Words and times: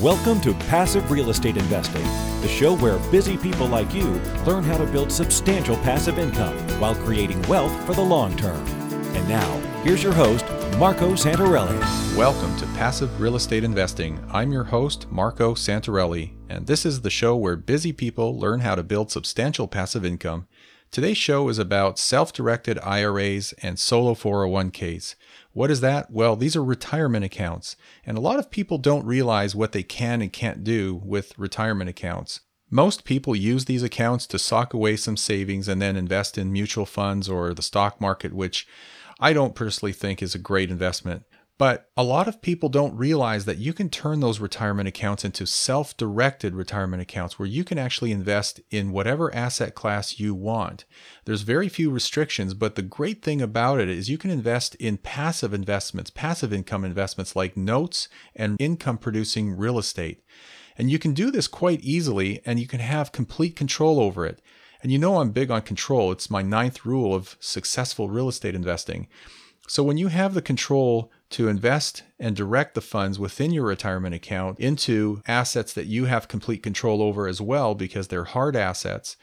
Welcome 0.00 0.40
to 0.40 0.54
Passive 0.54 1.10
Real 1.10 1.28
Estate 1.28 1.58
Investing, 1.58 2.04
the 2.40 2.48
show 2.48 2.74
where 2.74 2.96
busy 3.10 3.36
people 3.36 3.66
like 3.66 3.92
you 3.92 4.08
learn 4.46 4.64
how 4.64 4.78
to 4.78 4.86
build 4.86 5.12
substantial 5.12 5.76
passive 5.76 6.18
income 6.18 6.56
while 6.80 6.94
creating 6.94 7.42
wealth 7.42 7.70
for 7.84 7.92
the 7.92 8.00
long 8.00 8.34
term. 8.38 8.66
And 9.14 9.28
now, 9.28 9.58
here's 9.82 10.02
your 10.02 10.14
host, 10.14 10.46
Marco 10.78 11.12
Santarelli. 11.12 11.78
Welcome 12.16 12.56
to 12.56 12.66
Passive 12.68 13.20
Real 13.20 13.36
Estate 13.36 13.64
Investing. 13.64 14.18
I'm 14.32 14.50
your 14.50 14.64
host, 14.64 15.12
Marco 15.12 15.52
Santarelli, 15.52 16.36
and 16.48 16.66
this 16.66 16.86
is 16.86 17.02
the 17.02 17.10
show 17.10 17.36
where 17.36 17.54
busy 17.54 17.92
people 17.92 18.38
learn 18.38 18.60
how 18.60 18.74
to 18.74 18.82
build 18.82 19.10
substantial 19.10 19.68
passive 19.68 20.06
income. 20.06 20.48
Today's 20.90 21.18
show 21.18 21.50
is 21.50 21.58
about 21.58 21.98
self 21.98 22.32
directed 22.32 22.78
IRAs 22.82 23.52
and 23.62 23.78
solo 23.78 24.14
401ks. 24.14 25.16
What 25.52 25.70
is 25.70 25.80
that? 25.82 26.10
Well, 26.10 26.34
these 26.34 26.56
are 26.56 26.64
retirement 26.64 27.24
accounts, 27.24 27.76
and 28.06 28.16
a 28.16 28.20
lot 28.20 28.38
of 28.38 28.50
people 28.50 28.78
don't 28.78 29.04
realize 29.04 29.54
what 29.54 29.72
they 29.72 29.82
can 29.82 30.22
and 30.22 30.32
can't 30.32 30.64
do 30.64 31.00
with 31.04 31.38
retirement 31.38 31.90
accounts. 31.90 32.40
Most 32.70 33.04
people 33.04 33.36
use 33.36 33.66
these 33.66 33.82
accounts 33.82 34.26
to 34.28 34.38
sock 34.38 34.72
away 34.72 34.96
some 34.96 35.18
savings 35.18 35.68
and 35.68 35.82
then 35.82 35.94
invest 35.94 36.38
in 36.38 36.52
mutual 36.52 36.86
funds 36.86 37.28
or 37.28 37.52
the 37.52 37.60
stock 37.60 38.00
market, 38.00 38.32
which 38.32 38.66
I 39.20 39.34
don't 39.34 39.54
personally 39.54 39.92
think 39.92 40.22
is 40.22 40.34
a 40.34 40.38
great 40.38 40.70
investment. 40.70 41.24
But 41.58 41.90
a 41.96 42.02
lot 42.02 42.28
of 42.28 42.42
people 42.42 42.68
don't 42.68 42.96
realize 42.96 43.44
that 43.44 43.58
you 43.58 43.72
can 43.72 43.88
turn 43.88 44.20
those 44.20 44.40
retirement 44.40 44.88
accounts 44.88 45.24
into 45.24 45.46
self 45.46 45.96
directed 45.96 46.54
retirement 46.54 47.02
accounts 47.02 47.38
where 47.38 47.46
you 47.46 47.62
can 47.62 47.78
actually 47.78 48.10
invest 48.10 48.60
in 48.70 48.90
whatever 48.90 49.32
asset 49.34 49.74
class 49.74 50.18
you 50.18 50.34
want. 50.34 50.84
There's 51.24 51.42
very 51.42 51.68
few 51.68 51.90
restrictions, 51.90 52.54
but 52.54 52.74
the 52.74 52.82
great 52.82 53.22
thing 53.22 53.42
about 53.42 53.80
it 53.80 53.88
is 53.88 54.08
you 54.08 54.18
can 54.18 54.30
invest 54.30 54.74
in 54.76 54.96
passive 54.96 55.52
investments, 55.52 56.10
passive 56.10 56.52
income 56.52 56.84
investments 56.84 57.36
like 57.36 57.56
notes 57.56 58.08
and 58.34 58.60
income 58.60 58.98
producing 58.98 59.56
real 59.56 59.78
estate. 59.78 60.24
And 60.76 60.90
you 60.90 60.98
can 60.98 61.12
do 61.12 61.30
this 61.30 61.48
quite 61.48 61.80
easily 61.82 62.40
and 62.46 62.58
you 62.58 62.66
can 62.66 62.80
have 62.80 63.12
complete 63.12 63.56
control 63.56 64.00
over 64.00 64.24
it. 64.26 64.40
And 64.82 64.90
you 64.90 64.98
know, 64.98 65.18
I'm 65.18 65.30
big 65.30 65.50
on 65.50 65.62
control. 65.62 66.10
It's 66.10 66.30
my 66.30 66.42
ninth 66.42 66.84
rule 66.84 67.14
of 67.14 67.36
successful 67.38 68.08
real 68.08 68.28
estate 68.28 68.54
investing. 68.54 69.06
So 69.68 69.82
when 69.82 69.96
you 69.96 70.08
have 70.08 70.34
the 70.34 70.42
control 70.42 71.12
to 71.32 71.48
invest 71.48 72.02
and 72.18 72.36
direct 72.36 72.74
the 72.74 72.80
funds 72.80 73.18
within 73.18 73.50
your 73.50 73.64
retirement 73.64 74.14
account 74.14 74.58
into 74.60 75.22
assets 75.26 75.72
that 75.72 75.86
you 75.86 76.04
have 76.04 76.28
complete 76.28 76.62
control 76.62 77.02
over 77.02 77.26
as 77.26 77.40
well 77.40 77.74
because 77.74 78.08
they're 78.08 78.24
hard 78.24 78.54
assets, 78.54 79.16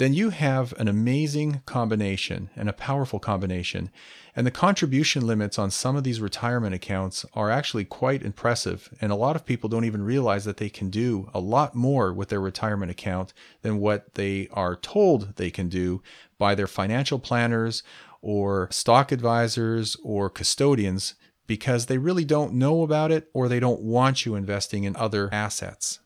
then 0.00 0.14
you 0.14 0.30
have 0.30 0.72
an 0.78 0.88
amazing 0.88 1.60
combination 1.66 2.48
and 2.56 2.70
a 2.70 2.72
powerful 2.72 3.18
combination. 3.18 3.90
And 4.34 4.46
the 4.46 4.50
contribution 4.50 5.26
limits 5.26 5.58
on 5.58 5.70
some 5.70 5.94
of 5.94 6.04
these 6.04 6.22
retirement 6.22 6.74
accounts 6.74 7.26
are 7.34 7.50
actually 7.50 7.84
quite 7.84 8.22
impressive. 8.22 8.88
And 9.02 9.12
a 9.12 9.16
lot 9.16 9.36
of 9.36 9.44
people 9.44 9.68
don't 9.68 9.84
even 9.84 10.02
realize 10.02 10.46
that 10.46 10.56
they 10.56 10.70
can 10.70 10.88
do 10.88 11.28
a 11.34 11.40
lot 11.40 11.74
more 11.74 12.14
with 12.14 12.30
their 12.30 12.40
retirement 12.40 12.90
account 12.90 13.34
than 13.60 13.78
what 13.78 14.14
they 14.14 14.48
are 14.52 14.74
told 14.74 15.36
they 15.36 15.50
can 15.50 15.68
do 15.68 16.02
by 16.38 16.54
their 16.54 16.66
financial 16.66 17.18
planners 17.18 17.82
or 18.22 18.68
stock 18.70 19.12
advisors 19.12 19.98
or 20.02 20.30
custodians 20.30 21.14
because 21.50 21.86
they 21.86 21.98
really 21.98 22.24
don't 22.24 22.54
know 22.54 22.84
about 22.84 23.10
it 23.10 23.28
or 23.34 23.48
they 23.48 23.58
don't 23.58 23.80
want 23.80 24.24
you 24.24 24.36
investing 24.36 24.84
in 24.84 24.94
other 24.94 25.28
assets. 25.34 25.98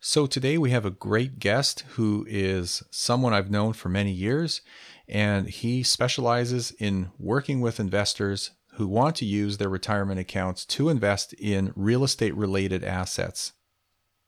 So 0.00 0.26
today 0.26 0.58
we 0.58 0.72
have 0.72 0.84
a 0.84 0.90
great 0.90 1.38
guest 1.38 1.84
who 1.90 2.26
is 2.28 2.82
someone 2.90 3.32
I've 3.32 3.48
known 3.48 3.74
for 3.74 3.88
many 3.88 4.10
years, 4.10 4.60
and 5.06 5.48
he 5.48 5.84
specializes 5.84 6.72
in 6.80 7.12
working 7.16 7.60
with 7.60 7.78
investors 7.78 8.50
who 8.72 8.88
want 8.88 9.14
to 9.18 9.24
use 9.24 9.58
their 9.58 9.68
retirement 9.68 10.18
accounts 10.18 10.64
to 10.64 10.88
invest 10.88 11.32
in 11.34 11.72
real 11.76 12.02
estate 12.02 12.34
related 12.34 12.82
assets. 12.82 13.52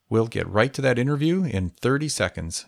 We'll 0.09 0.29
get 0.29 0.47
right 0.47 0.73
to 0.75 0.83
that 0.83 1.01
interview 1.01 1.43
in 1.43 1.71
30 1.71 2.09
seconds. 2.09 2.67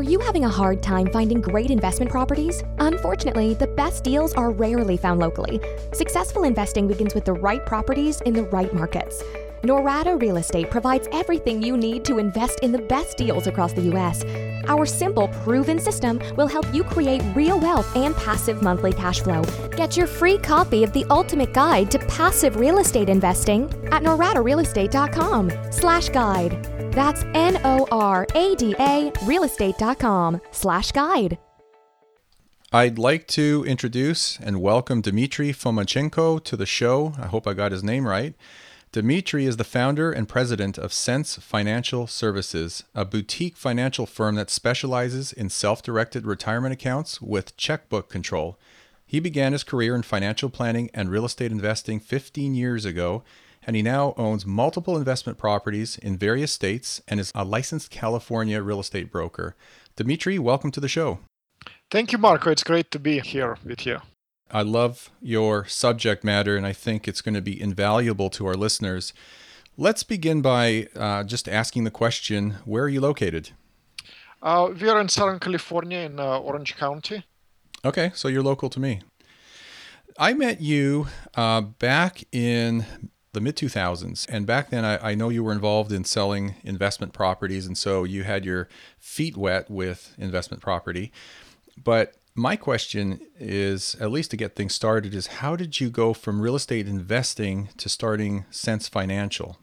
Are 0.00 0.12
you 0.12 0.18
having 0.20 0.46
a 0.46 0.48
hard 0.48 0.82
time 0.82 1.12
finding 1.12 1.42
great 1.42 1.70
investment 1.70 2.10
properties? 2.10 2.64
Unfortunately, 2.78 3.52
the 3.52 3.66
best 3.66 4.02
deals 4.02 4.32
are 4.32 4.50
rarely 4.50 4.96
found 4.96 5.20
locally. 5.20 5.60
Successful 5.92 6.44
investing 6.44 6.88
begins 6.88 7.14
with 7.14 7.26
the 7.26 7.34
right 7.34 7.66
properties 7.66 8.22
in 8.22 8.32
the 8.32 8.44
right 8.44 8.72
markets. 8.72 9.22
Norada 9.62 10.18
Real 10.18 10.38
Estate 10.38 10.70
provides 10.70 11.06
everything 11.12 11.62
you 11.62 11.76
need 11.76 12.02
to 12.06 12.16
invest 12.16 12.60
in 12.60 12.72
the 12.72 12.78
best 12.78 13.18
deals 13.18 13.46
across 13.46 13.74
the 13.74 13.82
U.S. 13.92 14.24
Our 14.68 14.86
simple, 14.86 15.28
proven 15.44 15.78
system 15.78 16.18
will 16.34 16.48
help 16.48 16.64
you 16.72 16.82
create 16.82 17.20
real 17.36 17.60
wealth 17.60 17.94
and 17.94 18.16
passive 18.16 18.62
monthly 18.62 18.94
cash 18.94 19.20
flow. 19.20 19.42
Get 19.76 19.98
your 19.98 20.06
free 20.06 20.38
copy 20.38 20.82
of 20.82 20.94
the 20.94 21.04
ultimate 21.10 21.52
guide 21.52 21.90
to 21.90 21.98
passive 21.98 22.56
real 22.56 22.78
estate 22.78 23.10
investing 23.10 23.64
at 23.92 24.02
noradarealestate.com 24.02 25.52
slash 25.70 26.08
guide. 26.08 26.79
That's 26.92 27.22
N-O-R-A-D-A 27.34 29.12
realestate.com 29.12 30.40
slash 30.50 30.92
guide. 30.92 31.38
I'd 32.72 32.98
like 32.98 33.26
to 33.28 33.64
introduce 33.66 34.38
and 34.38 34.60
welcome 34.62 35.00
Dmitry 35.00 35.52
Fomichenko 35.52 36.44
to 36.44 36.56
the 36.56 36.66
show. 36.66 37.14
I 37.18 37.26
hope 37.26 37.46
I 37.46 37.52
got 37.52 37.72
his 37.72 37.82
name 37.82 38.06
right. 38.06 38.34
Dmitry 38.92 39.44
is 39.44 39.56
the 39.56 39.64
founder 39.64 40.10
and 40.10 40.28
president 40.28 40.78
of 40.78 40.92
Sense 40.92 41.36
Financial 41.36 42.08
Services, 42.08 42.82
a 42.92 43.04
boutique 43.04 43.56
financial 43.56 44.04
firm 44.04 44.34
that 44.34 44.50
specializes 44.50 45.32
in 45.32 45.48
self 45.48 45.82
directed 45.82 46.26
retirement 46.26 46.72
accounts 46.72 47.20
with 47.20 47.56
checkbook 47.56 48.08
control. 48.08 48.58
He 49.06 49.18
began 49.18 49.52
his 49.52 49.64
career 49.64 49.96
in 49.96 50.02
financial 50.02 50.50
planning 50.50 50.90
and 50.94 51.10
real 51.10 51.24
estate 51.24 51.50
investing 51.50 51.98
15 51.98 52.54
years 52.54 52.84
ago, 52.84 53.24
and 53.66 53.76
he 53.76 53.82
now 53.82 54.14
owns 54.16 54.46
multiple 54.46 54.96
investment 54.96 55.38
properties 55.38 55.98
in 55.98 56.16
various 56.16 56.52
states 56.52 57.00
and 57.06 57.20
is 57.20 57.32
a 57.34 57.44
licensed 57.44 57.90
California 57.90 58.62
real 58.62 58.80
estate 58.80 59.10
broker. 59.10 59.54
Dimitri, 59.96 60.38
welcome 60.38 60.70
to 60.70 60.80
the 60.80 60.88
show. 60.88 61.18
Thank 61.90 62.12
you, 62.12 62.18
Marco. 62.18 62.50
It's 62.50 62.64
great 62.64 62.90
to 62.92 62.98
be 62.98 63.20
here 63.20 63.58
with 63.64 63.84
you. 63.84 63.98
I 64.50 64.62
love 64.62 65.10
your 65.20 65.64
subject 65.66 66.24
matter, 66.24 66.56
and 66.56 66.66
I 66.66 66.72
think 66.72 67.06
it's 67.06 67.20
going 67.20 67.34
to 67.34 67.40
be 67.40 67.60
invaluable 67.60 68.30
to 68.30 68.46
our 68.46 68.54
listeners. 68.54 69.12
Let's 69.76 70.02
begin 70.02 70.42
by 70.42 70.88
uh, 70.96 71.24
just 71.24 71.48
asking 71.48 71.84
the 71.84 71.90
question 71.90 72.56
where 72.64 72.84
are 72.84 72.88
you 72.88 73.00
located? 73.00 73.50
Uh, 74.42 74.70
we 74.80 74.88
are 74.88 75.00
in 75.00 75.08
Southern 75.08 75.38
California 75.38 75.98
in 75.98 76.18
uh, 76.18 76.38
Orange 76.38 76.76
County. 76.76 77.24
Okay, 77.84 78.10
so 78.14 78.28
you're 78.28 78.42
local 78.42 78.68
to 78.70 78.80
me. 78.80 79.00
I 80.18 80.32
met 80.32 80.60
you 80.60 81.06
uh, 81.34 81.60
back 81.60 82.24
in 82.32 82.84
the 83.32 83.40
mid 83.40 83.56
2000s. 83.56 84.28
And 84.28 84.46
back 84.46 84.70
then, 84.70 84.84
I, 84.84 85.10
I, 85.10 85.14
know 85.14 85.28
you 85.28 85.44
were 85.44 85.52
involved 85.52 85.92
in 85.92 86.04
selling 86.04 86.56
investment 86.64 87.12
properties. 87.12 87.66
And 87.66 87.78
so 87.78 88.04
you 88.04 88.24
had 88.24 88.44
your 88.44 88.68
feet 88.98 89.36
wet 89.36 89.70
with 89.70 90.14
investment 90.18 90.62
property. 90.62 91.12
But 91.82 92.14
my 92.34 92.56
question 92.56 93.20
is, 93.38 93.94
at 94.00 94.10
least 94.10 94.30
to 94.32 94.36
get 94.36 94.56
things 94.56 94.74
started, 94.74 95.14
is 95.14 95.26
how 95.26 95.56
did 95.56 95.80
you 95.80 95.90
go 95.90 96.12
from 96.12 96.40
real 96.40 96.56
estate 96.56 96.88
investing 96.88 97.68
to 97.76 97.88
starting 97.88 98.46
Sense 98.50 98.88
Financial? 98.88 99.58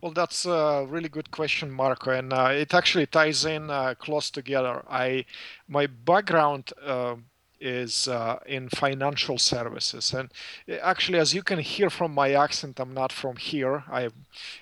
Well, 0.00 0.12
that's 0.12 0.44
a 0.44 0.84
really 0.86 1.08
good 1.08 1.30
question, 1.30 1.70
Marco, 1.70 2.10
and 2.10 2.30
uh, 2.30 2.50
it 2.52 2.74
actually 2.74 3.06
ties 3.06 3.46
in 3.46 3.70
uh, 3.70 3.94
close 3.94 4.30
together. 4.30 4.84
I, 4.86 5.24
my 5.66 5.86
background 5.86 6.72
uh, 6.84 7.16
is 7.60 8.08
uh, 8.08 8.38
in 8.46 8.68
financial 8.68 9.38
services. 9.38 10.12
And 10.12 10.30
uh, 10.68 10.74
actually, 10.82 11.18
as 11.18 11.34
you 11.34 11.42
can 11.42 11.58
hear 11.58 11.90
from 11.90 12.12
my 12.12 12.32
accent, 12.32 12.80
I'm 12.80 12.92
not 12.92 13.12
from 13.12 13.36
here. 13.36 13.84
I, 13.90 14.10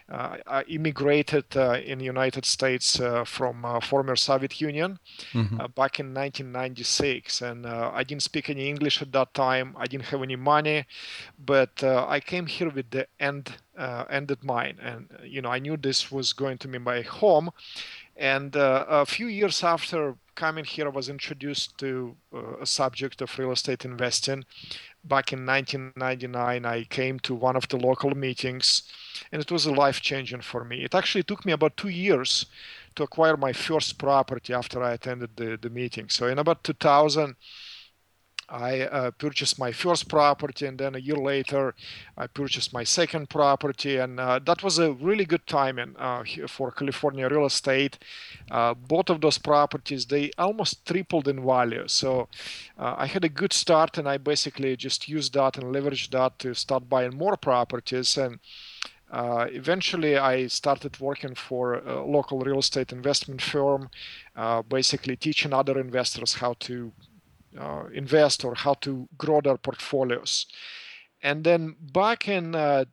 uh, 0.08 0.36
I 0.46 0.62
immigrated 0.62 1.56
uh, 1.56 1.78
in 1.84 1.98
the 1.98 2.04
United 2.04 2.44
States 2.44 3.00
uh, 3.00 3.24
from 3.24 3.64
uh, 3.64 3.80
former 3.80 4.16
Soviet 4.16 4.60
Union 4.60 4.98
mm-hmm. 5.32 5.56
back 5.74 6.00
in 6.00 6.14
1996. 6.14 7.42
And 7.42 7.66
I 7.66 8.02
didn't 8.04 8.22
speak 8.22 8.50
any 8.50 8.68
English 8.68 9.02
at 9.02 9.12
that 9.12 9.34
time. 9.34 9.74
I 9.78 9.86
didn't 9.86 10.06
have 10.06 10.22
any 10.22 10.36
money, 10.36 10.86
but 11.44 11.82
I 11.82 12.20
came 12.20 12.46
here 12.46 12.70
with 12.70 12.90
the 12.90 13.06
end 13.18 13.56
ended 14.10 14.44
mind. 14.44 14.78
And, 14.80 15.08
you 15.24 15.42
know, 15.42 15.50
I 15.50 15.58
knew 15.58 15.76
this 15.76 16.12
was 16.12 16.32
going 16.32 16.58
to 16.58 16.68
be 16.68 16.78
my 16.78 17.00
home. 17.00 17.50
And 18.16 18.54
a 18.54 19.06
few 19.06 19.26
years 19.26 19.64
after 19.64 20.16
coming 20.34 20.64
here, 20.64 20.86
I 20.86 20.90
was 20.90 21.08
introduced 21.08 21.78
to 21.78 22.16
uh, 22.34 22.56
a 22.60 22.66
subject 22.66 23.20
of 23.22 23.38
real 23.38 23.52
estate 23.52 23.84
investing. 23.84 24.44
Back 25.04 25.32
in 25.32 25.44
1999, 25.44 26.64
I 26.64 26.84
came 26.84 27.18
to 27.20 27.34
one 27.34 27.56
of 27.56 27.68
the 27.68 27.76
local 27.76 28.10
meetings, 28.14 28.82
and 29.30 29.42
it 29.42 29.50
was 29.50 29.66
a 29.66 29.72
life 29.72 30.00
changing 30.00 30.42
for 30.42 30.64
me. 30.64 30.84
It 30.84 30.94
actually 30.94 31.24
took 31.24 31.44
me 31.44 31.52
about 31.52 31.76
two 31.76 31.88
years 31.88 32.46
to 32.94 33.02
acquire 33.02 33.36
my 33.36 33.52
first 33.52 33.98
property 33.98 34.52
after 34.52 34.82
I 34.82 34.92
attended 34.92 35.30
the, 35.36 35.58
the 35.60 35.70
meeting. 35.70 36.08
So 36.08 36.26
in 36.28 36.38
about 36.38 36.64
2000, 36.64 37.36
I 38.52 38.82
uh, 38.82 39.10
purchased 39.12 39.58
my 39.58 39.72
first 39.72 40.08
property, 40.08 40.66
and 40.66 40.76
then 40.78 40.94
a 40.94 40.98
year 40.98 41.16
later, 41.16 41.74
I 42.18 42.26
purchased 42.26 42.74
my 42.74 42.84
second 42.84 43.30
property, 43.30 43.96
and 43.96 44.20
uh, 44.20 44.40
that 44.40 44.62
was 44.62 44.78
a 44.78 44.92
really 44.92 45.24
good 45.24 45.46
timing 45.46 45.96
uh, 45.98 46.22
for 46.48 46.70
California 46.70 47.28
real 47.30 47.46
estate. 47.46 47.98
Uh, 48.50 48.74
both 48.74 49.08
of 49.08 49.22
those 49.22 49.38
properties 49.38 50.04
they 50.04 50.30
almost 50.36 50.84
tripled 50.84 51.28
in 51.28 51.44
value, 51.44 51.88
so 51.88 52.28
uh, 52.78 52.94
I 52.98 53.06
had 53.06 53.24
a 53.24 53.30
good 53.30 53.54
start, 53.54 53.96
and 53.96 54.06
I 54.06 54.18
basically 54.18 54.76
just 54.76 55.08
used 55.08 55.32
that 55.32 55.56
and 55.56 55.74
leveraged 55.74 56.10
that 56.10 56.38
to 56.40 56.52
start 56.54 56.88
buying 56.88 57.16
more 57.16 57.36
properties 57.36 58.16
and. 58.18 58.38
Uh, 59.10 59.46
eventually, 59.50 60.16
I 60.16 60.46
started 60.46 60.98
working 60.98 61.34
for 61.34 61.74
a 61.74 62.02
local 62.02 62.38
real 62.40 62.60
estate 62.60 62.92
investment 62.92 63.42
firm, 63.42 63.90
uh, 64.34 64.62
basically 64.62 65.16
teaching 65.16 65.52
other 65.52 65.78
investors 65.78 66.32
how 66.32 66.54
to 66.60 66.92
uh, 67.58 67.84
invest 67.92 68.44
or 68.44 68.54
how 68.54 68.74
to 68.74 69.08
grow 69.18 69.40
their 69.40 69.56
portfolios. 69.56 70.46
And 71.22 71.44
then 71.44 71.76
back 71.92 72.28
in 72.28 72.54
uh, 72.54 72.84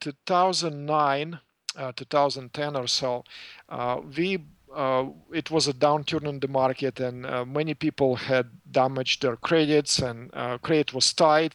2009, 0.00 1.38
uh, 1.76 1.92
2010 1.94 2.76
or 2.76 2.86
so, 2.86 3.24
uh, 3.68 4.00
we 4.16 4.38
uh, 4.74 5.06
it 5.32 5.50
was 5.50 5.66
a 5.66 5.72
downturn 5.72 6.26
in 6.26 6.40
the 6.40 6.48
market, 6.48 7.00
and 7.00 7.24
uh, 7.24 7.42
many 7.44 7.72
people 7.72 8.16
had 8.16 8.46
damaged 8.70 9.22
their 9.22 9.36
credits, 9.36 9.98
and 9.98 10.30
credit 10.60 10.92
was 10.92 11.14
tight, 11.14 11.54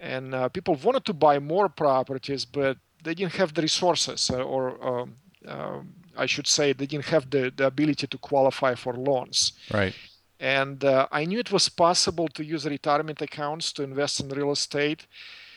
and 0.00 0.34
people 0.52 0.74
wanted 0.74 1.04
to 1.04 1.12
buy 1.12 1.38
more 1.38 1.68
properties, 1.68 2.44
but 2.44 2.78
they 3.04 3.14
didn't 3.14 3.34
have 3.34 3.54
the 3.54 3.62
resources, 3.62 4.28
or 4.28 4.84
um, 4.84 5.14
um, 5.46 5.94
I 6.16 6.26
should 6.26 6.46
say, 6.46 6.72
they 6.72 6.86
didn't 6.86 7.06
have 7.06 7.30
the, 7.30 7.52
the 7.54 7.66
ability 7.66 8.06
to 8.06 8.18
qualify 8.18 8.74
for 8.74 8.94
loans. 8.94 9.52
Right. 9.72 9.94
And 10.38 10.84
uh, 10.84 11.08
I 11.10 11.24
knew 11.24 11.38
it 11.38 11.52
was 11.52 11.68
possible 11.68 12.28
to 12.28 12.44
use 12.44 12.66
retirement 12.66 13.22
accounts 13.22 13.72
to 13.72 13.82
invest 13.82 14.20
in 14.20 14.28
real 14.28 14.52
estate. 14.52 15.06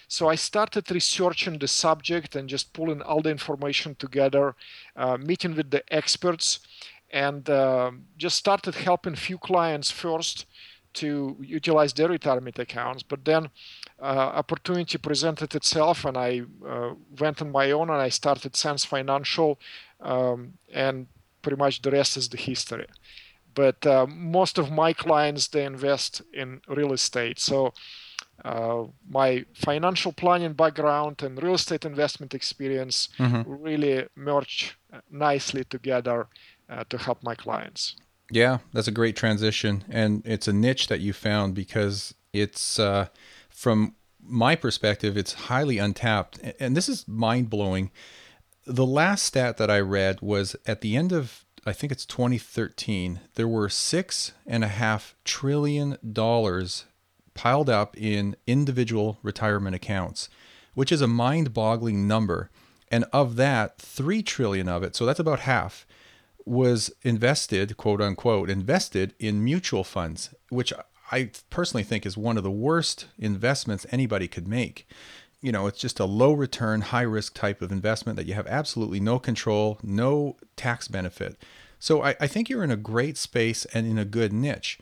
So 0.08 0.28
I 0.28 0.36
started 0.36 0.90
researching 0.90 1.60
the 1.60 1.68
subject 1.68 2.36
and 2.36 2.50
just 2.50 2.74
pulling 2.74 3.02
all 3.02 3.22
the 3.22 3.30
information 3.30 3.96
together, 3.96 4.56
uh, 4.96 5.18
meeting 5.18 5.56
with 5.56 5.70
the 5.70 5.84
experts, 5.94 6.60
and 7.12 7.48
uh, 7.50 7.92
just 8.18 8.38
started 8.38 8.76
helping 8.76 9.14
a 9.14 9.18
few 9.18 9.38
clients 9.38 9.92
first 9.92 10.46
to 10.94 11.38
utilize 11.42 11.94
their 11.94 12.08
retirement 12.10 12.58
accounts. 12.58 13.04
But 13.04 13.26
then 13.26 13.50
uh, 14.02 14.06
opportunity 14.42 14.98
presented 14.98 15.54
itself, 15.54 16.06
and 16.06 16.18
I 16.18 16.42
uh, 16.68 16.94
went 17.20 17.42
on 17.42 17.52
my 17.52 17.72
own 17.72 17.90
and 17.90 18.02
I 18.02 18.10
started 18.10 18.56
Sense 18.56 18.86
Financial, 18.86 19.60
um, 20.00 20.54
and 20.74 21.08
pretty 21.42 21.58
much 21.58 21.82
the 21.82 21.92
rest 21.92 22.18
is 22.18 22.30
the 22.30 22.38
history. 22.38 22.88
But 23.56 23.86
uh, 23.86 24.06
most 24.08 24.58
of 24.58 24.72
my 24.72 24.94
clients 24.94 25.48
they 25.48 25.66
invest 25.66 26.22
in 26.34 26.62
real 26.68 26.94
estate, 26.94 27.40
so 27.40 27.74
uh, 28.46 28.86
my 29.10 29.46
financial 29.54 30.12
planning 30.14 30.54
background 30.54 31.22
and 31.24 31.42
real 31.42 31.56
estate 31.56 31.86
investment 31.86 32.34
experience 32.34 33.10
mm-hmm. 33.18 33.52
really 33.52 34.08
merge 34.16 34.78
nicely 35.10 35.64
together 35.64 36.28
uh, 36.70 36.84
to 36.90 36.98
help 36.98 37.22
my 37.24 37.36
clients. 37.36 37.96
Yeah, 38.32 38.60
that's 38.74 38.88
a 38.88 38.92
great 38.92 39.16
transition, 39.16 39.84
and 39.90 40.22
it's 40.26 40.48
a 40.48 40.54
niche 40.54 40.88
that 40.88 41.00
you 41.00 41.14
found 41.14 41.56
because 41.56 42.14
it's 42.32 42.78
uh, 42.78 43.08
from 43.50 43.96
my 44.22 44.56
perspective, 44.56 45.18
it's 45.18 45.34
highly 45.34 45.80
untapped, 45.80 46.40
and 46.60 46.78
this 46.78 46.88
is 46.88 47.08
mind 47.08 47.50
blowing. 47.50 47.92
The 48.66 48.86
last 48.86 49.24
stat 49.24 49.58
that 49.58 49.72
I 49.72 49.80
read 49.80 50.22
was 50.22 50.56
at 50.68 50.82
the 50.82 50.96
end 50.96 51.12
of 51.12 51.44
I 51.66 51.74
think 51.74 51.92
it's 51.92 52.06
2013. 52.06 53.20
There 53.36 53.48
were 53.48 53.70
six 53.70 54.32
and 54.48 54.64
a 54.64 54.70
half 54.70 55.16
trillion 55.26 55.98
dollars 56.14 56.86
piled 57.34 57.70
up 57.70 57.98
in 57.98 58.36
individual 58.48 59.20
retirement 59.24 59.76
accounts, 59.76 60.30
which 60.74 60.92
is 60.92 61.02
a 61.02 61.08
mind 61.08 61.54
boggling 61.54 62.08
number. 62.08 62.50
And 62.92 63.06
of 63.14 63.36
that, 63.36 63.78
3 63.78 64.24
trillion 64.24 64.68
of 64.68 64.84
it, 64.84 64.96
so 64.96 65.06
that's 65.06 65.20
about 65.20 65.42
half, 65.42 65.86
was 66.46 66.92
invested, 67.04 67.78
quote 67.78 68.02
unquote, 68.02 68.50
invested 68.50 69.14
in 69.20 69.44
mutual 69.44 69.84
funds, 69.84 70.34
which 70.50 70.74
I 71.12 71.32
personally 71.50 71.84
think 71.84 72.06
is 72.06 72.18
one 72.18 72.38
of 72.38 72.44
the 72.44 72.52
worst 72.52 73.08
investments 73.18 73.86
anybody 73.92 74.28
could 74.28 74.48
make. 74.48 74.88
You 75.42 75.52
know, 75.52 75.68
it's 75.68 75.80
just 75.80 76.00
a 76.00 76.06
low 76.06 76.34
return, 76.34 76.82
high 76.82 77.04
risk 77.04 77.34
type 77.34 77.62
of 77.62 77.72
investment 77.72 78.18
that 78.18 78.26
you 78.26 78.34
have 78.34 78.48
absolutely 78.48 79.00
no 79.00 79.20
control, 79.20 79.80
no 79.82 80.36
tax 80.56 80.88
benefit. 80.88 81.38
So 81.80 82.04
I, 82.04 82.16
I 82.20 82.28
think 82.28 82.50
you're 82.50 82.64
in 82.64 82.72
a 82.72 82.78
great 82.78 83.18
space 83.18 83.66
and 83.66 83.88
in 83.88 83.98
a 83.98 84.06
good 84.06 84.34
niche. 84.34 84.80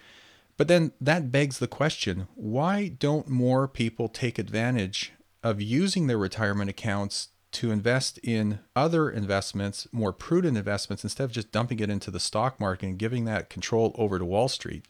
But 0.58 0.68
then 0.68 0.92
that 1.00 1.32
begs 1.32 1.60
the 1.60 1.68
question 1.68 2.28
why 2.36 2.88
don't 2.88 3.28
more 3.28 3.68
people 3.68 4.10
take 4.10 4.40
advantage 4.40 5.14
of 5.44 5.62
using 5.62 6.08
their 6.08 6.18
retirement 6.18 6.70
accounts 6.70 7.30
to 7.54 7.72
invest 7.72 8.18
in 8.20 8.60
other 8.76 9.10
investments, 9.10 9.88
more 9.92 10.12
prudent 10.12 10.58
investments, 10.58 11.04
instead 11.04 11.24
of 11.24 11.32
just 11.32 11.52
dumping 11.52 11.80
it 11.80 11.90
into 11.90 12.12
the 12.12 12.20
stock 12.20 12.60
market 12.60 12.88
and 12.88 13.00
giving 13.00 13.26
that 13.26 13.50
control 13.50 13.96
over 13.98 14.20
to 14.20 14.26
Wall 14.26 14.48
Street? 14.48 14.86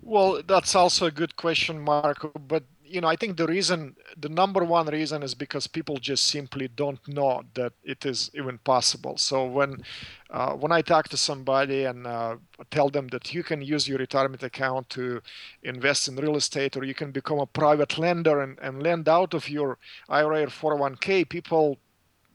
Well, 0.00 0.42
that's 0.46 0.74
also 0.74 1.06
a 1.06 1.10
good 1.10 1.36
question, 1.36 1.80
Marco. 1.80 2.30
But 2.30 2.64
you 2.84 3.00
know, 3.00 3.08
I 3.08 3.16
think 3.16 3.36
the 3.36 3.46
reason, 3.46 3.96
the 4.16 4.28
number 4.28 4.64
one 4.64 4.86
reason 4.86 5.22
is 5.22 5.34
because 5.34 5.66
people 5.66 5.96
just 5.96 6.26
simply 6.26 6.68
don't 6.68 7.06
know 7.08 7.42
that 7.54 7.72
it 7.82 8.04
is 8.04 8.30
even 8.34 8.58
possible. 8.58 9.16
So 9.16 9.46
when, 9.46 9.82
uh, 10.30 10.52
when 10.52 10.72
I 10.72 10.82
talk 10.82 11.08
to 11.08 11.16
somebody 11.16 11.84
and 11.84 12.06
uh, 12.06 12.36
tell 12.70 12.90
them 12.90 13.08
that 13.08 13.32
you 13.32 13.42
can 13.42 13.62
use 13.62 13.88
your 13.88 13.98
retirement 13.98 14.42
account 14.42 14.90
to 14.90 15.22
invest 15.62 16.08
in 16.08 16.16
real 16.16 16.36
estate, 16.36 16.76
or 16.76 16.84
you 16.84 16.94
can 16.94 17.12
become 17.12 17.38
a 17.38 17.46
private 17.46 17.98
lender 17.98 18.42
and, 18.42 18.58
and 18.60 18.82
lend 18.82 19.08
out 19.08 19.32
of 19.32 19.48
your 19.48 19.78
IRA 20.08 20.42
or 20.42 20.48
401k, 20.48 21.28
people, 21.28 21.78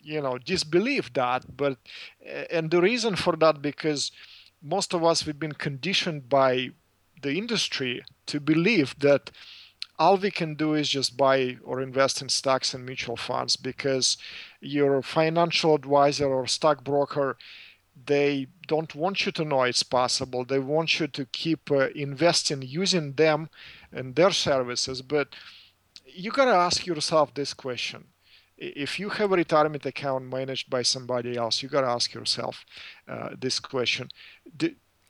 you 0.02 0.22
know, 0.22 0.38
disbelieve 0.38 1.14
that. 1.14 1.46
But 1.56 1.78
and 2.50 2.72
the 2.72 2.82
reason 2.82 3.16
for 3.16 3.36
that 3.38 3.62
because 3.62 4.12
most 4.62 4.94
of 4.94 5.04
us 5.04 5.26
we've 5.26 5.40
been 5.40 5.54
conditioned 5.54 6.30
by 6.30 6.70
the 7.22 7.38
industry 7.38 8.04
to 8.28 8.40
believe 8.40 8.98
that 9.00 9.32
all 10.00 10.18
we 10.18 10.32
can 10.32 10.56
do 10.56 10.74
is 10.74 10.90
just 10.90 11.18
buy 11.18 11.58
or 11.64 11.82
invest 11.82 12.22
in 12.22 12.30
stocks 12.30 12.74
and 12.74 12.86
mutual 12.86 13.18
funds 13.18 13.56
because 13.56 14.18
your 14.62 15.02
financial 15.02 15.74
advisor 15.76 16.28
or 16.28 16.46
stockbroker 16.48 17.38
they 18.06 18.48
don't 18.68 18.94
want 18.94 19.26
you 19.26 19.32
to 19.32 19.44
know 19.44 19.64
it's 19.64 19.84
possible. 19.84 20.46
They 20.46 20.60
want 20.60 21.00
you 21.00 21.08
to 21.08 21.26
keep 21.26 21.72
uh, 21.72 21.90
investing 21.96 22.62
using 22.62 23.14
them 23.14 23.50
and 23.92 24.16
their 24.16 24.32
services. 24.32 25.02
But 25.02 25.30
you 26.06 26.32
got 26.32 26.46
to 26.46 26.52
ask 26.52 26.86
yourself 26.86 27.34
this 27.34 27.54
question. 27.54 28.06
If 28.58 29.00
you 29.00 29.10
have 29.10 29.32
a 29.32 29.36
retirement 29.36 29.86
account 29.86 30.26
managed 30.26 30.70
by 30.70 30.82
somebody 30.82 31.38
else 31.38 31.62
you 31.62 31.70
got 31.70 31.82
to 31.82 31.88
ask 31.88 32.14
yourself 32.14 32.66
uh, 33.08 33.30
this 33.40 33.60
question. 33.60 34.10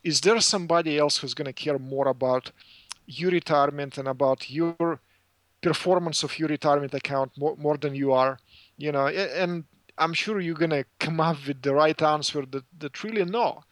Is 0.04 0.22
there 0.22 0.40
somebody 0.42 0.98
else 0.98 1.18
who's 1.18 1.34
going 1.34 1.46
to 1.46 1.54
care 1.54 1.80
more 1.80 2.08
about 2.08 2.52
your 3.08 3.32
retirement 3.32 3.98
and 3.98 4.08
about 4.08 4.50
your 4.50 5.00
performance 5.62 6.24
of 6.24 6.38
your 6.38 6.50
retirement 6.50 6.94
account 6.94 7.32
more, 7.38 7.56
more 7.58 7.78
than 7.78 7.96
you 7.96 8.14
are 8.14 8.38
you 8.78 8.92
know 8.92 9.08
and 9.08 9.64
i'm 9.98 10.14
sure 10.14 10.40
you're 10.40 10.56
going 10.56 10.70
to 10.70 10.86
come 11.00 11.20
up 11.20 11.38
with 11.48 11.62
the 11.62 11.74
right 11.74 12.02
answer 12.02 12.46
that, 12.46 12.64
that 12.78 13.04
really 13.04 13.26
no. 13.26 13.64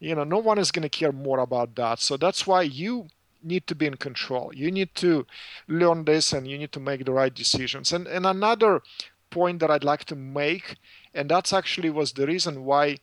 You 0.00 0.14
know 0.14 0.24
no 0.24 0.38
one 0.38 0.58
is 0.58 0.70
going 0.70 0.82
to 0.82 0.88
care 0.88 1.12
more 1.12 1.38
about 1.38 1.74
that. 1.76 1.98
So 2.00 2.16
that's 2.16 2.46
why 2.46 2.62
you 2.62 3.08
need 3.42 3.66
to 3.66 3.74
be 3.74 3.86
in 3.86 3.96
control. 3.96 4.50
You 4.54 4.70
need 4.70 4.94
to 4.96 5.26
learn 5.68 6.04
this 6.04 6.32
and 6.32 6.46
you 6.48 6.58
need 6.58 6.72
to 6.72 6.80
make 6.80 7.04
the 7.04 7.12
right 7.12 7.34
decisions. 7.34 7.92
And 7.92 8.06
and 8.06 8.26
another 8.26 8.82
point 9.30 9.58
that 9.58 9.70
i'd 9.70 9.82
like 9.82 10.04
to 10.04 10.14
make 10.14 10.76
and 11.12 11.28
that's 11.28 11.52
actually 11.52 11.90
was 11.90 12.12
the 12.12 12.24
reason 12.24 12.64
why 12.64 12.96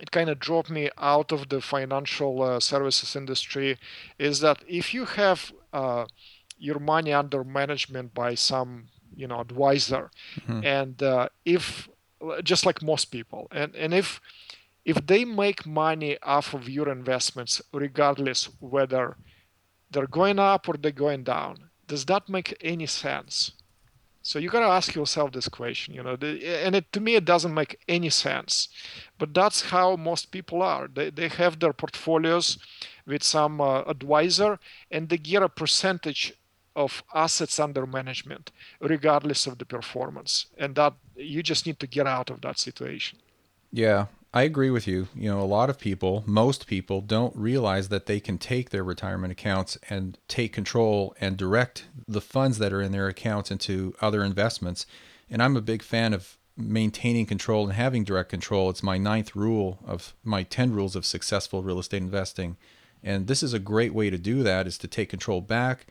it 0.00 0.10
kind 0.10 0.30
of 0.30 0.38
drove 0.38 0.70
me 0.70 0.90
out 0.98 1.32
of 1.32 1.48
the 1.48 1.60
financial 1.60 2.42
uh, 2.42 2.60
services 2.60 3.14
industry 3.14 3.78
is 4.18 4.40
that 4.40 4.62
if 4.66 4.94
you 4.94 5.04
have 5.04 5.52
uh, 5.72 6.06
your 6.58 6.78
money 6.78 7.12
under 7.12 7.44
management 7.44 8.14
by 8.14 8.34
some 8.34 8.88
you 9.14 9.26
know 9.26 9.40
advisor 9.40 10.10
mm-hmm. 10.40 10.64
and 10.64 11.02
uh, 11.02 11.28
if 11.44 11.88
just 12.42 12.64
like 12.64 12.82
most 12.82 13.06
people 13.06 13.48
and 13.50 13.74
and 13.74 13.92
if 13.92 14.20
if 14.84 15.06
they 15.06 15.24
make 15.24 15.66
money 15.66 16.16
off 16.22 16.54
of 16.54 16.68
your 16.68 16.88
investments 16.88 17.60
regardless 17.72 18.48
whether 18.60 19.16
they're 19.90 20.06
going 20.06 20.38
up 20.38 20.68
or 20.68 20.74
they're 20.76 20.92
going 20.92 21.22
down 21.22 21.56
does 21.86 22.06
that 22.06 22.28
make 22.28 22.56
any 22.60 22.86
sense 22.86 23.52
so 24.22 24.38
you 24.38 24.48
got 24.48 24.60
to 24.60 24.66
ask 24.66 24.94
yourself 24.94 25.32
this 25.32 25.48
question, 25.48 25.94
you 25.94 26.02
know, 26.02 26.16
and 26.20 26.76
it, 26.76 26.92
to 26.92 27.00
me 27.00 27.16
it 27.16 27.24
doesn't 27.24 27.52
make 27.52 27.80
any 27.88 28.08
sense, 28.08 28.68
but 29.18 29.34
that's 29.34 29.62
how 29.62 29.96
most 29.96 30.30
people 30.30 30.62
are. 30.62 30.88
They 30.88 31.10
they 31.10 31.28
have 31.28 31.58
their 31.58 31.72
portfolios 31.72 32.58
with 33.06 33.22
some 33.24 33.60
uh, 33.60 33.82
advisor, 33.82 34.58
and 34.90 35.08
they 35.08 35.18
get 35.18 35.42
a 35.42 35.48
percentage 35.48 36.34
of 36.74 37.02
assets 37.14 37.58
under 37.58 37.84
management, 37.84 38.52
regardless 38.80 39.46
of 39.46 39.58
the 39.58 39.66
performance, 39.66 40.46
and 40.56 40.74
that 40.76 40.94
you 41.16 41.42
just 41.42 41.66
need 41.66 41.78
to 41.80 41.86
get 41.86 42.06
out 42.06 42.30
of 42.30 42.40
that 42.40 42.58
situation. 42.58 43.18
Yeah, 43.72 44.06
I 44.34 44.42
agree 44.42 44.70
with 44.70 44.86
you. 44.86 45.08
You 45.14 45.28
know, 45.28 45.40
a 45.40 45.44
lot 45.44 45.68
of 45.68 45.78
people, 45.78 46.24
most 46.26 46.66
people, 46.66 47.02
don't 47.02 47.36
realize 47.36 47.90
that 47.90 48.06
they 48.06 48.18
can 48.18 48.38
take 48.38 48.70
their 48.70 48.82
retirement 48.82 49.30
accounts 49.30 49.76
and 49.90 50.18
take 50.26 50.54
control 50.54 51.14
and 51.20 51.36
direct 51.36 51.84
the 52.08 52.22
funds 52.22 52.56
that 52.58 52.72
are 52.72 52.80
in 52.80 52.92
their 52.92 53.08
accounts 53.08 53.50
into 53.50 53.94
other 54.00 54.24
investments. 54.24 54.86
And 55.28 55.42
I'm 55.42 55.56
a 55.56 55.60
big 55.60 55.82
fan 55.82 56.14
of 56.14 56.38
maintaining 56.56 57.26
control 57.26 57.64
and 57.64 57.74
having 57.74 58.04
direct 58.04 58.30
control. 58.30 58.70
It's 58.70 58.82
my 58.82 58.96
ninth 58.96 59.36
rule 59.36 59.78
of 59.86 60.14
my 60.24 60.44
10 60.44 60.72
rules 60.72 60.96
of 60.96 61.04
successful 61.04 61.62
real 61.62 61.78
estate 61.78 62.02
investing. 62.02 62.56
And 63.02 63.26
this 63.26 63.42
is 63.42 63.52
a 63.52 63.58
great 63.58 63.92
way 63.92 64.08
to 64.08 64.18
do 64.18 64.42
that 64.42 64.66
is 64.66 64.78
to 64.78 64.88
take 64.88 65.10
control 65.10 65.42
back 65.42 65.86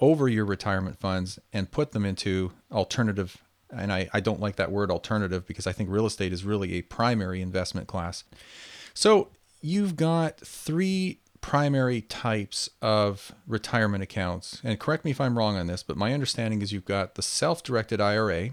over 0.00 0.28
your 0.28 0.44
retirement 0.44 0.98
funds 0.98 1.38
and 1.52 1.70
put 1.70 1.92
them 1.92 2.04
into 2.04 2.52
alternative 2.70 3.42
And 3.70 3.92
I, 3.92 4.08
I 4.12 4.20
don't 4.20 4.40
like 4.40 4.56
that 4.56 4.72
word 4.72 4.90
alternative 4.90 5.46
because 5.46 5.66
I 5.66 5.72
think 5.72 5.90
real 5.90 6.06
estate 6.06 6.32
is 6.32 6.44
really 6.44 6.74
a 6.74 6.82
primary 6.82 7.42
investment 7.42 7.86
class. 7.86 8.24
So 8.94 9.28
you've 9.60 9.96
got 9.96 10.38
three 10.40 11.20
primary 11.40 12.00
types 12.02 12.68
of 12.82 13.32
retirement 13.46 14.02
accounts. 14.02 14.60
And 14.64 14.78
correct 14.78 15.04
me 15.04 15.10
if 15.10 15.20
I'm 15.20 15.38
wrong 15.38 15.56
on 15.56 15.66
this, 15.66 15.82
but 15.82 15.96
my 15.96 16.12
understanding 16.12 16.62
is 16.62 16.72
you've 16.72 16.84
got 16.84 17.14
the 17.14 17.22
self 17.22 17.62
directed 17.62 18.00
IRA. 18.00 18.50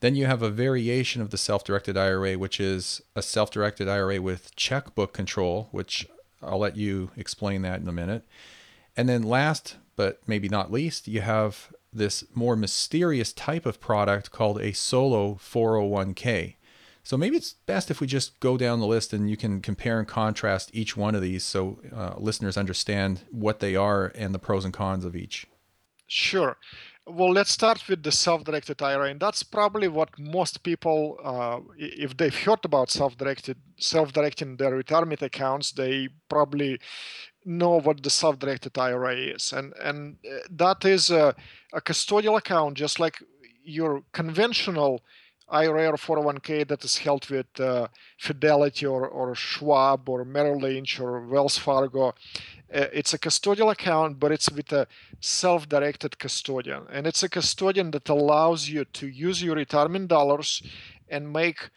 Then 0.00 0.14
you 0.14 0.26
have 0.26 0.42
a 0.42 0.50
variation 0.50 1.22
of 1.22 1.30
the 1.30 1.38
self 1.38 1.64
directed 1.64 1.96
IRA, 1.96 2.34
which 2.34 2.60
is 2.60 3.02
a 3.16 3.22
self 3.22 3.50
directed 3.50 3.88
IRA 3.88 4.20
with 4.20 4.54
checkbook 4.56 5.12
control, 5.12 5.68
which 5.72 6.06
I'll 6.42 6.58
let 6.58 6.76
you 6.76 7.10
explain 7.16 7.62
that 7.62 7.80
in 7.80 7.88
a 7.88 7.92
minute. 7.92 8.24
And 8.96 9.08
then 9.08 9.22
last, 9.22 9.76
but 9.96 10.20
maybe 10.26 10.48
not 10.48 10.70
least, 10.70 11.08
you 11.08 11.20
have 11.20 11.72
this 11.94 12.24
more 12.34 12.56
mysterious 12.56 13.32
type 13.32 13.66
of 13.66 13.80
product 13.80 14.30
called 14.30 14.60
a 14.60 14.72
solo 14.72 15.34
401k. 15.34 16.56
So 17.02 17.18
maybe 17.18 17.36
it's 17.36 17.52
best 17.66 17.90
if 17.90 18.00
we 18.00 18.06
just 18.06 18.40
go 18.40 18.56
down 18.56 18.80
the 18.80 18.86
list 18.86 19.12
and 19.12 19.28
you 19.28 19.36
can 19.36 19.60
compare 19.60 19.98
and 19.98 20.08
contrast 20.08 20.70
each 20.72 20.96
one 20.96 21.14
of 21.14 21.20
these 21.20 21.44
so 21.44 21.78
uh, 21.94 22.14
listeners 22.16 22.56
understand 22.56 23.20
what 23.30 23.60
they 23.60 23.76
are 23.76 24.10
and 24.14 24.34
the 24.34 24.38
pros 24.38 24.64
and 24.64 24.72
cons 24.72 25.04
of 25.04 25.14
each. 25.14 25.46
Sure. 26.06 26.56
Well, 27.06 27.32
let's 27.32 27.50
start 27.50 27.86
with 27.86 28.02
the 28.02 28.12
self-directed 28.12 28.80
IRA, 28.80 29.10
and 29.10 29.20
that's 29.20 29.42
probably 29.42 29.88
what 29.88 30.18
most 30.18 30.62
people, 30.62 31.18
uh, 31.22 31.60
if 31.76 32.16
they've 32.16 32.34
heard 32.34 32.64
about 32.64 32.90
self-directed, 32.90 33.58
self-directing 33.76 34.56
their 34.56 34.74
retirement 34.74 35.20
accounts, 35.20 35.72
they 35.72 36.08
probably 36.30 36.80
know 37.44 37.80
what 37.80 38.02
the 38.02 38.10
self-directed 38.10 38.76
IRA 38.78 39.16
is, 39.16 39.52
and 39.52 39.72
and 39.82 40.16
uh, 40.26 40.38
that 40.50 40.84
is 40.84 41.10
a, 41.10 41.34
a 41.72 41.80
custodial 41.80 42.38
account, 42.38 42.76
just 42.76 42.98
like 42.98 43.22
your 43.64 44.02
conventional 44.12 45.02
IRA 45.48 45.88
or 45.88 45.96
401k 45.96 46.66
that 46.68 46.84
is 46.84 46.98
held 46.98 47.28
with 47.28 47.46
uh, 47.60 47.88
Fidelity 48.18 48.86
or, 48.86 49.06
or 49.06 49.34
Schwab 49.34 50.08
or 50.08 50.24
Merrill 50.24 50.60
Lynch 50.60 50.98
or 50.98 51.26
Wells 51.26 51.58
Fargo. 51.58 52.08
Uh, 52.74 52.86
it's 52.92 53.12
a 53.12 53.18
custodial 53.18 53.70
account, 53.70 54.18
but 54.18 54.32
it's 54.32 54.50
with 54.50 54.72
a 54.72 54.86
self 55.20 55.68
directed 55.68 56.18
custodian. 56.18 56.84
And 56.90 57.06
it's 57.06 57.22
a 57.22 57.28
custodian 57.28 57.90
that 57.92 58.08
allows 58.08 58.68
you 58.68 58.84
to 58.84 59.06
use 59.06 59.42
your 59.42 59.54
retirement 59.54 60.08
dollars 60.08 60.62
and 61.08 61.32
make 61.32 61.70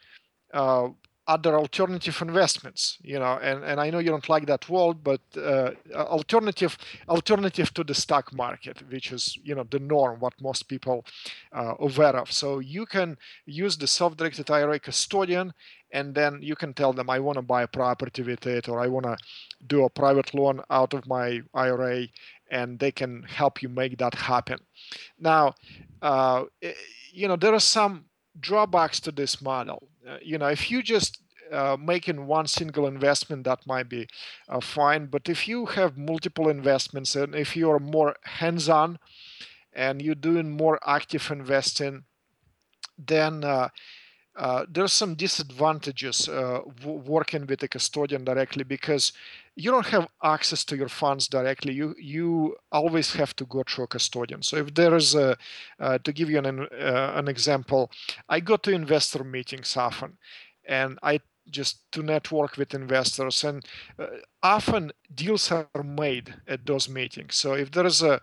uh, 0.54 0.90
other 1.28 1.56
alternative 1.56 2.22
investments 2.22 2.98
you 3.04 3.20
know 3.20 3.38
and, 3.42 3.64
and 3.64 3.80
i 3.82 3.90
know 3.90 4.00
you 4.00 4.10
don't 4.10 4.30
like 4.30 4.46
that 4.46 4.68
word 4.70 5.04
but 5.04 5.20
uh, 5.36 5.72
alternative 5.94 6.78
alternative 7.10 7.74
to 7.74 7.84
the 7.84 7.94
stock 7.94 8.34
market 8.34 8.82
which 8.90 9.12
is 9.12 9.38
you 9.44 9.54
know 9.54 9.66
the 9.70 9.80
norm 9.80 10.20
what 10.20 10.34
most 10.42 10.70
people 10.70 11.06
are 11.52 11.76
aware 11.82 12.16
of 12.16 12.32
so 12.32 12.60
you 12.60 12.86
can 12.86 13.18
use 13.46 13.78
the 13.78 13.88
self-directed 13.88 14.50
ira 14.50 14.80
custodian 14.80 15.54
and 15.92 16.16
then 16.16 16.40
you 16.42 16.56
can 16.56 16.74
tell 16.74 16.94
them 16.94 17.10
i 17.10 17.20
want 17.20 17.36
to 17.36 17.42
buy 17.42 17.64
a 17.64 17.68
property 17.68 18.22
with 18.22 18.48
it 18.48 18.70
or 18.70 18.80
i 18.80 18.88
want 18.88 19.06
to 19.06 19.18
do 19.68 19.84
a 19.84 19.90
private 19.90 20.34
loan 20.34 20.62
out 20.70 20.94
of 20.94 21.06
my 21.08 21.42
ira 21.54 22.08
and 22.50 22.80
they 22.80 22.92
can 22.92 23.24
help 23.24 23.62
you 23.62 23.68
make 23.68 23.98
that 23.98 24.16
happen 24.16 24.60
now 25.20 25.54
uh, 26.02 26.46
eh, 26.62 26.72
you 27.12 27.28
know 27.28 27.36
there 27.36 27.54
are 27.54 27.60
some 27.60 28.06
drawbacks 28.40 29.00
to 29.02 29.12
this 29.12 29.42
model. 29.42 29.88
Uh, 30.08 30.18
you 30.22 30.38
know, 30.38 30.48
if 30.48 30.72
you 30.72 30.82
just 30.82 31.22
uh, 31.52 31.78
making 31.80 32.28
one 32.28 32.48
single 32.48 32.88
investment, 32.88 33.44
that 33.46 33.66
might 33.66 33.90
be 33.90 34.08
uh, 34.50 34.60
fine. 34.60 35.08
But 35.08 35.30
if 35.30 35.48
you 35.48 35.66
have 35.68 35.98
multiple 35.98 36.50
investments 36.50 37.16
and 37.16 37.36
if 37.36 37.56
you 37.56 37.70
are 37.72 37.80
more 37.80 38.16
hands-on 38.24 39.00
and 39.74 40.02
you're 40.02 40.16
doing 40.16 40.50
more 40.50 40.80
active 40.86 41.30
investing, 41.32 42.04
then 42.98 43.44
uh, 43.44 43.70
uh, 44.38 44.66
there's 44.70 44.94
some 44.94 45.16
disadvantages 45.16 46.30
uh, 46.30 46.60
w- 46.80 47.00
working 47.00 47.48
with 47.48 47.64
a 47.64 47.68
custodian 47.68 48.24
directly 48.24 48.64
because 48.64 49.12
you 49.56 49.72
don't 49.72 49.88
have 49.88 50.08
access 50.24 50.64
to 50.64 50.78
your 50.78 50.90
funds 50.90 51.28
directly. 51.28 51.74
You 51.74 51.96
you 51.98 52.56
always 52.72 53.14
have 53.14 53.36
to 53.38 53.46
go 53.46 53.64
through 53.68 53.86
a 53.86 53.88
custodian. 53.88 54.44
So 54.44 54.58
if 54.58 54.74
there 54.76 54.96
is 54.96 55.16
a, 55.16 55.36
uh, 55.80 55.98
to 56.04 56.14
give 56.14 56.30
you 56.30 56.38
an 56.38 56.68
uh, 56.72 57.14
an 57.16 57.28
example, 57.28 57.92
I 58.30 58.40
go 58.40 58.58
to 58.58 58.72
investor 58.72 59.24
meetings 59.24 59.76
often, 59.76 60.18
and 60.68 61.00
I 61.02 61.22
just 61.50 61.92
to 61.94 62.04
network 62.04 62.58
with 62.58 62.74
investors 62.74 63.44
and 63.44 63.66
uh, 63.98 64.08
often 64.44 64.92
deals 65.16 65.52
are 65.52 65.84
made 65.84 66.36
at 66.48 66.66
those 66.66 66.90
meetings. 66.90 67.36
So 67.36 67.54
if 67.54 67.72
there 67.72 67.86
is 67.86 68.02
a 68.04 68.22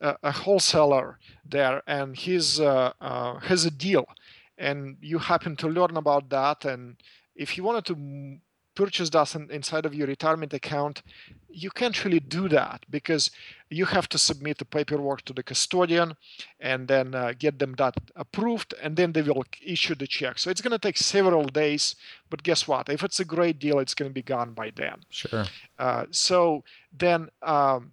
a, 0.00 0.30
wholesaler 0.30 1.18
there 1.44 1.82
and 1.86 2.16
he's 2.16 2.60
uh, 2.60 2.92
uh, 3.00 3.38
has 3.40 3.64
a 3.64 3.70
deal 3.70 4.06
and 4.58 4.96
you 5.00 5.18
happen 5.18 5.56
to 5.56 5.68
learn 5.68 5.96
about 5.96 6.28
that 6.30 6.64
and 6.64 6.96
if 7.34 7.56
you 7.56 7.64
wanted 7.64 7.84
to 7.84 8.38
purchase 8.74 9.10
that 9.10 9.34
inside 9.50 9.86
of 9.86 9.94
your 9.94 10.06
retirement 10.06 10.52
account 10.52 11.02
you 11.48 11.70
can't 11.70 12.04
really 12.04 12.20
do 12.20 12.48
that 12.48 12.84
because 12.90 13.30
you 13.70 13.86
have 13.86 14.08
to 14.10 14.18
submit 14.18 14.58
the 14.58 14.64
paperwork 14.64 15.22
to 15.22 15.32
the 15.32 15.42
custodian 15.42 16.14
and 16.60 16.86
then 16.86 17.14
uh, 17.14 17.32
get 17.38 17.58
them 17.58 17.74
that 17.78 17.94
approved 18.14 18.74
and 18.82 18.96
then 18.96 19.12
they 19.12 19.22
will 19.22 19.44
issue 19.64 19.94
the 19.94 20.06
check. 20.06 20.38
So 20.38 20.50
it's 20.50 20.60
going 20.60 20.72
to 20.72 20.78
take 20.78 20.98
several 20.98 21.44
days 21.44 21.96
but 22.28 22.42
guess 22.42 22.68
what? 22.68 22.90
If 22.90 23.02
it's 23.02 23.20
a 23.20 23.24
great 23.24 23.58
deal 23.58 23.78
it's 23.78 23.94
going 23.94 24.10
to 24.10 24.14
be 24.14 24.22
gone 24.22 24.52
by 24.52 24.70
then. 24.76 24.98
Sure. 25.08 25.46
Uh, 25.78 26.04
so 26.10 26.62
then 26.92 27.30
um, 27.42 27.92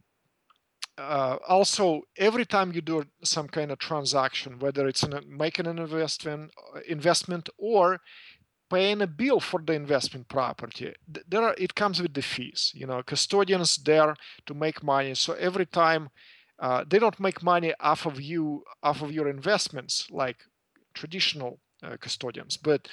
uh, 0.97 1.37
also 1.47 2.01
every 2.17 2.45
time 2.45 2.71
you 2.71 2.81
do 2.81 3.03
some 3.23 3.47
kind 3.47 3.71
of 3.71 3.79
transaction 3.79 4.59
whether 4.59 4.87
it's 4.87 5.03
in 5.03 5.13
a, 5.13 5.21
making 5.27 5.67
an 5.67 5.79
investment 5.79 6.51
uh, 6.75 6.79
investment 6.87 7.49
or 7.57 7.99
paying 8.69 9.01
a 9.01 9.07
bill 9.07 9.39
for 9.39 9.61
the 9.61 9.73
investment 9.73 10.27
property 10.27 10.93
there 11.27 11.43
are 11.43 11.55
it 11.57 11.75
comes 11.75 12.01
with 12.01 12.13
the 12.13 12.21
fees 12.21 12.71
you 12.75 12.85
know 12.85 13.01
custodians 13.03 13.77
there 13.77 14.15
to 14.45 14.53
make 14.53 14.83
money. 14.83 15.13
So 15.15 15.33
every 15.33 15.65
time 15.65 16.09
uh, 16.59 16.83
they 16.87 16.99
don't 16.99 17.19
make 17.19 17.43
money 17.43 17.73
off 17.79 18.05
of 18.05 18.21
you 18.21 18.63
off 18.81 19.01
of 19.01 19.11
your 19.11 19.27
investments 19.27 20.07
like 20.11 20.37
traditional 20.93 21.59
uh, 21.83 21.97
custodians. 21.99 22.57
But 22.57 22.87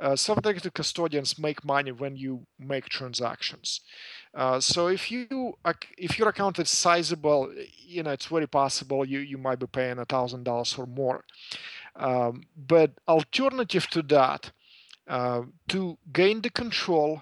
uh, 0.00 0.16
self-directed 0.16 0.74
custodians 0.74 1.38
make 1.38 1.64
money 1.64 1.92
when 1.92 2.16
you 2.16 2.46
make 2.58 2.88
transactions. 2.88 3.80
Uh, 4.34 4.58
so 4.58 4.86
if 4.88 5.10
you 5.10 5.54
if 5.98 6.18
your 6.18 6.28
account 6.28 6.58
is 6.58 6.70
sizable, 6.70 7.52
you 7.78 8.02
know 8.02 8.10
it's 8.10 8.26
very 8.26 8.46
possible 8.46 9.04
you 9.04 9.20
you 9.20 9.36
might 9.36 9.58
be 9.58 9.66
paying 9.66 9.98
a 9.98 10.04
thousand 10.04 10.44
dollars 10.44 10.76
or 10.78 10.86
more. 10.86 11.24
Um, 11.94 12.44
but 12.56 12.92
alternative 13.06 13.86
to 13.88 14.02
that, 14.02 14.50
uh, 15.06 15.42
to 15.68 15.98
gain 16.12 16.40
the 16.40 16.50
control 16.50 17.20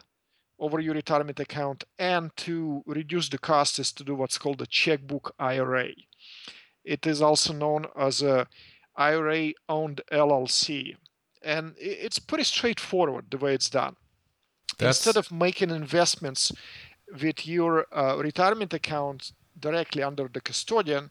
over 0.61 0.79
your 0.79 0.95
retirement 0.95 1.41
account 1.41 1.85
and 1.99 2.31
to 2.37 2.85
reduce 2.87 3.29
the 3.29 3.39
cost 3.39 3.79
is 3.79 3.91
to 3.93 4.05
do 4.05 4.15
what's 4.15 4.39
called 4.39 4.63
a 4.63 4.67
checkbook 4.67 5.35
IRA. 5.39 5.89
It 6.85 7.07
is 7.07 7.21
also 7.21 7.53
known 7.53 7.87
as 7.99 8.23
a 8.23 8.47
IRA 8.97 9.53
owned 9.69 10.03
LLC 10.13 10.97
and 11.43 11.75
it's 11.79 12.19
pretty 12.19 12.45
straightforward 12.45 13.27
the 13.31 13.39
way 13.39 13.55
it's 13.55 13.71
done. 13.71 13.97
That's... 14.79 14.99
Instead 14.99 15.19
of 15.19 15.33
making 15.33 15.71
investments 15.71 16.53
with 17.21 17.47
your 17.47 17.87
uh, 17.93 18.17
retirement 18.17 18.73
account 18.73 19.33
directly 19.59 20.03
under 20.03 20.29
the 20.29 20.41
custodian, 20.41 21.11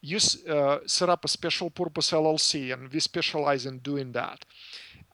you 0.00 0.18
uh, 0.48 0.78
set 0.86 1.08
up 1.08 1.24
a 1.24 1.28
special 1.28 1.70
purpose 1.70 2.10
LLC, 2.10 2.72
and 2.72 2.92
we 2.92 3.00
specialize 3.00 3.66
in 3.66 3.78
doing 3.78 4.12
that. 4.12 4.44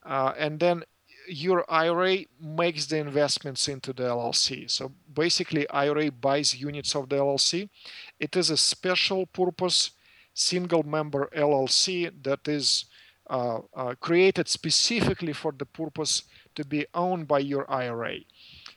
Uh, 0.05 0.33
and 0.37 0.59
then 0.59 0.83
your 1.27 1.65
IRA 1.71 2.17
makes 2.39 2.85
the 2.87 2.97
investments 2.97 3.67
into 3.67 3.93
the 3.93 4.03
LLC. 4.03 4.69
So 4.69 4.91
basically, 5.13 5.69
IRA 5.69 6.11
buys 6.11 6.59
units 6.59 6.95
of 6.95 7.09
the 7.09 7.15
LLC. 7.15 7.69
It 8.19 8.35
is 8.35 8.49
a 8.49 8.57
special 8.57 9.25
purpose 9.25 9.91
single 10.33 10.83
member 10.83 11.29
LLC 11.35 12.11
that 12.23 12.47
is 12.47 12.85
uh, 13.33 13.61
uh, 13.75 13.95
created 13.99 14.47
specifically 14.47 15.33
for 15.33 15.51
the 15.51 15.65
purpose 15.65 16.21
to 16.53 16.63
be 16.63 16.85
owned 16.93 17.27
by 17.27 17.39
your 17.39 17.65
IRA. 17.67 18.17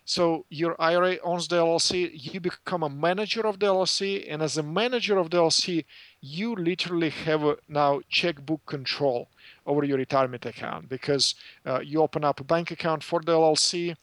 So 0.07 0.47
your 0.49 0.81
IRA 0.81 1.19
owns 1.23 1.47
the 1.49 1.57
LLC, 1.57 2.11
you 2.15 2.41
become 2.41 2.83
a 2.83 2.89
manager 2.89 3.47
of 3.47 3.59
the 3.59 3.67
LLC, 3.67 4.25
and 4.27 4.41
as 4.41 4.57
a 4.57 4.63
manager 4.63 5.19
of 5.19 5.29
the 5.29 5.37
LLC, 5.37 5.85
you 6.23 6.55
literally 6.55 7.11
have 7.11 7.43
a, 7.45 7.59
now 7.69 8.01
checkbook 8.09 8.65
control 8.65 9.29
over 9.67 9.85
your 9.85 9.99
retirement 9.99 10.47
account 10.47 10.89
because 10.89 11.35
uh, 11.67 11.81
you 11.81 12.01
open 12.01 12.25
up 12.25 12.41
a 12.41 12.45
bank 12.45 12.71
account 12.71 13.03
for 13.03 13.21
the 13.21 13.33
LLC. 13.33 13.95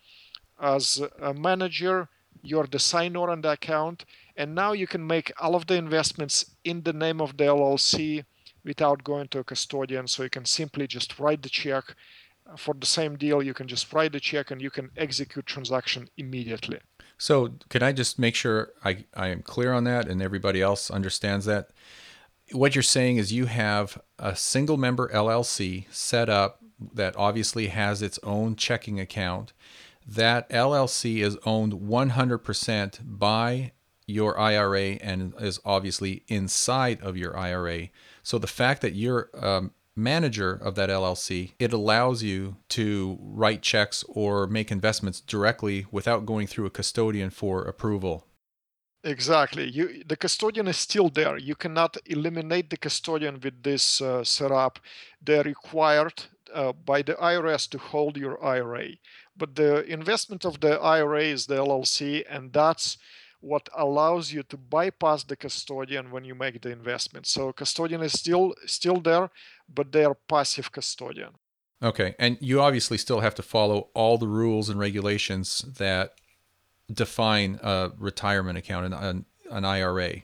As 0.62 1.02
a 1.20 1.34
manager, 1.34 2.10
you're 2.44 2.68
the 2.68 2.78
signer 2.78 3.28
on 3.32 3.42
the 3.42 3.54
account, 3.54 4.06
and 4.38 4.54
now 4.54 4.74
you 4.74 4.86
can 4.86 5.08
make 5.08 5.32
all 5.42 5.56
of 5.56 5.66
the 5.66 5.76
investments 5.76 6.46
in 6.64 6.84
the 6.84 6.94
name 6.94 7.22
of 7.22 7.38
the 7.38 7.46
LLC 7.46 8.26
without 8.64 9.04
going 9.04 9.28
to 9.30 9.40
a 9.40 9.44
custodian. 9.44 10.08
So 10.08 10.24
you 10.24 10.30
can 10.30 10.46
simply 10.46 10.88
just 10.88 11.20
write 11.20 11.42
the 11.42 11.50
check 11.50 11.96
for 12.58 12.74
the 12.74 12.86
same 12.86 13.16
deal. 13.18 13.42
You 13.42 13.54
can 13.54 13.68
just 13.68 13.92
write 13.94 14.12
the 14.12 14.20
check 14.20 14.52
and 14.52 14.62
you 14.62 14.70
can 14.70 14.92
execute 14.98 15.46
transaction 15.46 16.10
immediately. 16.18 16.80
So 17.18 17.54
can 17.70 17.84
I 17.84 17.92
just 17.94 18.20
make 18.20 18.36
sure 18.36 18.72
I, 18.84 19.06
I 19.14 19.28
am 19.30 19.42
clear 19.42 19.74
on 19.74 19.84
that 19.86 20.08
and 20.08 20.22
everybody 20.22 20.62
else 20.62 20.92
understands 20.92 21.46
that? 21.46 21.70
what 22.52 22.76
you're 22.76 22.84
saying 22.84 23.18
is 23.18 23.34
you 23.34 23.46
have 23.46 24.02
a 24.20 24.36
single 24.36 24.78
member 24.78 25.10
LLC 25.10 25.86
set 25.92 26.30
up 26.30 26.60
that 26.94 27.16
obviously 27.16 27.68
has 27.68 28.02
its 28.02 28.20
own 28.24 28.56
checking 28.56 29.00
account. 29.00 29.54
That 30.06 30.50
LLC 30.50 31.20
is 31.20 31.38
owned 31.46 31.74
100% 31.74 33.00
by 33.04 33.72
your 34.06 34.38
IRA 34.38 34.98
and 35.02 35.34
is 35.40 35.60
obviously 35.64 36.24
inside 36.28 37.02
of 37.02 37.16
your 37.16 37.38
IRA. 37.38 37.90
So 38.24 38.40
the 38.40 38.48
fact 38.48 38.82
that 38.82 38.96
you're 38.96 39.30
a 39.34 39.70
manager 39.96 40.54
of 40.54 40.76
that 40.76 40.90
LLC, 40.90 41.52
it 41.60 41.74
allows 41.74 42.24
you 42.24 42.58
to 42.70 43.20
write 43.22 43.62
checks 43.62 44.04
or 44.08 44.48
make 44.48 44.72
investments 44.72 45.20
directly 45.20 45.86
without 45.92 46.26
going 46.26 46.48
through 46.48 46.66
a 46.66 46.72
custodian 46.72 47.30
for 47.30 47.64
approval. 47.64 48.26
Exactly. 49.04 49.70
You, 49.70 50.04
the 50.06 50.16
custodian 50.16 50.68
is 50.68 50.78
still 50.78 51.10
there. 51.10 51.38
You 51.38 51.56
cannot 51.56 51.98
eliminate 52.06 52.70
the 52.70 52.78
custodian 52.78 53.40
with 53.44 53.62
this 53.62 54.02
uh, 54.02 54.24
setup. 54.24 54.80
They're 55.22 55.44
required 55.44 56.24
uh, 56.54 56.72
by 56.72 57.02
the 57.02 57.16
IRS 57.16 57.70
to 57.72 57.78
hold 57.78 58.16
your 58.16 58.42
IRA. 58.44 58.92
But 59.36 59.56
the 59.56 59.84
investment 59.92 60.46
of 60.46 60.62
the 60.62 60.80
IRA 60.80 61.24
is 61.24 61.48
the 61.48 61.56
LLC, 61.56 62.24
and 62.30 62.54
that's 62.54 62.98
what 63.44 63.68
allows 63.76 64.32
you 64.32 64.42
to 64.42 64.56
bypass 64.56 65.24
the 65.24 65.36
custodian 65.36 66.12
when 66.12 66.24
you 66.24 66.34
make 66.34 66.62
the 66.62 66.72
investment. 66.72 67.28
So 67.28 67.52
custodian 67.52 68.02
is 68.02 68.14
still 68.14 68.56
still 68.66 69.02
there, 69.02 69.30
but 69.68 69.92
they 69.92 70.06
are 70.06 70.16
passive 70.16 70.72
custodian. 70.72 71.32
Okay, 71.82 72.16
and 72.18 72.38
you 72.40 72.62
obviously 72.62 72.98
still 72.98 73.20
have 73.20 73.36
to 73.36 73.44
follow 73.44 73.90
all 73.94 74.18
the 74.18 74.28
rules 74.28 74.70
and 74.70 74.80
regulations 74.80 75.66
that 75.78 76.14
define 76.92 77.60
a 77.62 77.92
retirement 77.98 78.58
account 78.58 78.86
and 78.86 78.94
an, 78.94 79.26
an 79.52 79.66
IRA. 79.66 80.22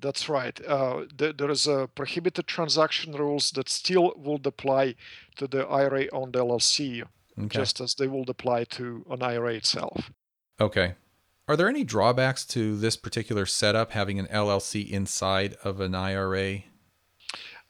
That's 0.00 0.28
right. 0.28 0.58
Uh, 0.66 1.04
th- 1.16 1.36
there 1.36 1.50
is 1.50 1.68
a 1.68 1.88
prohibited 1.94 2.48
transaction 2.48 3.12
rules 3.12 3.52
that 3.52 3.68
still 3.68 4.12
would 4.16 4.44
apply 4.44 4.96
to 5.36 5.46
the 5.46 5.66
IRA 5.66 6.06
on 6.12 6.32
the 6.32 6.40
LLC, 6.40 7.04
okay. 7.38 7.48
just 7.48 7.80
as 7.80 7.94
they 7.94 8.08
would 8.08 8.28
apply 8.28 8.64
to 8.64 9.04
an 9.10 9.22
IRA 9.22 9.54
itself. 9.54 10.10
Okay. 10.60 10.94
Are 11.50 11.56
there 11.56 11.68
any 11.68 11.82
drawbacks 11.82 12.44
to 12.54 12.76
this 12.76 12.96
particular 12.96 13.44
setup, 13.44 13.90
having 13.90 14.20
an 14.20 14.28
LLC 14.28 14.88
inside 14.88 15.56
of 15.64 15.80
an 15.80 15.96
IRA? 15.96 16.60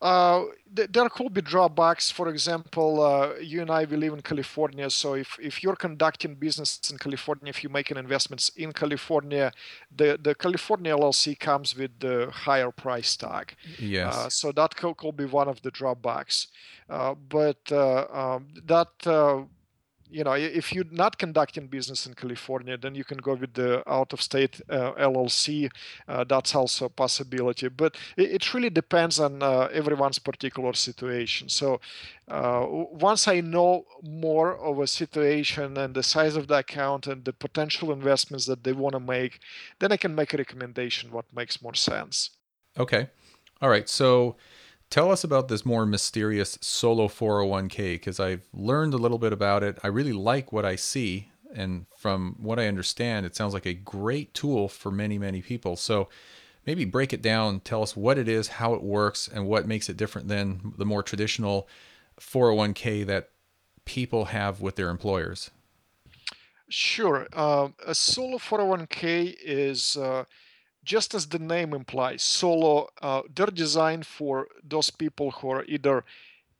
Uh, 0.02 0.44
there 0.70 1.08
could 1.08 1.32
be 1.32 1.40
drawbacks. 1.40 2.10
For 2.10 2.28
example, 2.28 3.02
uh, 3.02 3.36
you 3.40 3.62
and 3.62 3.70
I 3.70 3.84
we 3.84 3.96
live 3.96 4.12
in 4.12 4.20
California, 4.20 4.90
so 4.90 5.14
if, 5.14 5.38
if 5.40 5.62
you're 5.62 5.76
conducting 5.76 6.34
business 6.34 6.78
in 6.90 6.98
California, 6.98 7.48
if 7.48 7.62
you're 7.62 7.72
making 7.72 7.96
investments 7.96 8.50
in 8.50 8.74
California, 8.74 9.50
the, 9.96 10.18
the 10.22 10.34
California 10.34 10.94
LLC 10.94 11.38
comes 11.38 11.74
with 11.74 11.92
the 12.00 12.28
higher 12.30 12.70
price 12.70 13.16
tag. 13.16 13.54
Yes. 13.78 14.14
Uh, 14.14 14.28
so 14.28 14.52
that 14.52 14.76
could, 14.76 14.98
could, 14.98 15.16
be 15.16 15.24
one 15.24 15.48
of 15.48 15.62
the 15.62 15.70
drawbacks. 15.70 16.48
Uh, 16.90 17.14
but 17.14 17.60
uh, 17.72 18.04
um, 18.12 18.48
that 18.66 19.06
uh, 19.06 19.40
you 20.10 20.24
know, 20.24 20.32
if 20.32 20.72
you're 20.72 20.84
not 20.90 21.18
conducting 21.18 21.66
business 21.66 22.06
in 22.06 22.14
California, 22.14 22.76
then 22.76 22.94
you 22.94 23.04
can 23.04 23.18
go 23.18 23.34
with 23.34 23.54
the 23.54 23.82
out-of-state 23.88 24.60
uh, 24.68 24.92
LLC. 24.92 25.70
Uh, 26.08 26.24
that's 26.24 26.54
also 26.54 26.86
a 26.86 26.88
possibility, 26.88 27.68
but 27.68 27.96
it, 28.16 28.30
it 28.30 28.54
really 28.54 28.70
depends 28.70 29.20
on 29.20 29.42
uh, 29.42 29.68
everyone's 29.72 30.18
particular 30.18 30.72
situation. 30.72 31.48
So 31.48 31.80
uh, 32.28 32.66
once 32.68 33.28
I 33.28 33.40
know 33.40 33.86
more 34.02 34.56
of 34.56 34.78
a 34.78 34.86
situation 34.86 35.76
and 35.76 35.94
the 35.94 36.02
size 36.02 36.36
of 36.36 36.48
the 36.48 36.58
account 36.58 37.06
and 37.06 37.24
the 37.24 37.32
potential 37.32 37.92
investments 37.92 38.46
that 38.46 38.64
they 38.64 38.72
want 38.72 38.94
to 38.94 39.00
make, 39.00 39.40
then 39.78 39.92
I 39.92 39.96
can 39.96 40.14
make 40.14 40.34
a 40.34 40.38
recommendation 40.38 41.10
what 41.12 41.26
makes 41.34 41.62
more 41.62 41.74
sense. 41.74 42.30
Okay. 42.78 43.08
All 43.60 43.68
right. 43.68 43.88
So 43.88 44.36
Tell 44.90 45.12
us 45.12 45.22
about 45.22 45.46
this 45.46 45.64
more 45.64 45.86
mysterious 45.86 46.58
solo 46.60 47.06
401k 47.06 47.94
because 47.94 48.18
I've 48.18 48.48
learned 48.52 48.92
a 48.92 48.96
little 48.98 49.18
bit 49.18 49.32
about 49.32 49.62
it. 49.62 49.78
I 49.84 49.86
really 49.86 50.12
like 50.12 50.52
what 50.52 50.64
I 50.64 50.74
see. 50.74 51.30
And 51.54 51.86
from 51.96 52.34
what 52.40 52.58
I 52.58 52.66
understand, 52.66 53.24
it 53.24 53.36
sounds 53.36 53.54
like 53.54 53.66
a 53.66 53.74
great 53.74 54.34
tool 54.34 54.68
for 54.68 54.90
many, 54.90 55.16
many 55.16 55.42
people. 55.42 55.76
So 55.76 56.08
maybe 56.66 56.84
break 56.84 57.12
it 57.12 57.22
down, 57.22 57.60
tell 57.60 57.84
us 57.84 57.96
what 57.96 58.18
it 58.18 58.28
is, 58.28 58.48
how 58.48 58.74
it 58.74 58.82
works, 58.82 59.28
and 59.32 59.46
what 59.46 59.66
makes 59.66 59.88
it 59.88 59.96
different 59.96 60.26
than 60.26 60.74
the 60.76 60.84
more 60.84 61.04
traditional 61.04 61.68
401k 62.20 63.06
that 63.06 63.30
people 63.84 64.26
have 64.26 64.60
with 64.60 64.74
their 64.74 64.90
employers. 64.90 65.50
Sure. 66.68 67.28
Uh, 67.32 67.68
a 67.86 67.94
solo 67.94 68.38
401k 68.38 69.36
is. 69.40 69.96
Uh, 69.96 70.24
just 70.84 71.14
as 71.14 71.26
the 71.26 71.38
name 71.38 71.72
implies, 71.74 72.22
solo, 72.22 72.88
uh, 73.02 73.22
they're 73.34 73.46
designed 73.46 74.06
for 74.06 74.48
those 74.62 74.90
people 74.90 75.30
who 75.30 75.50
are 75.50 75.64
either 75.64 76.04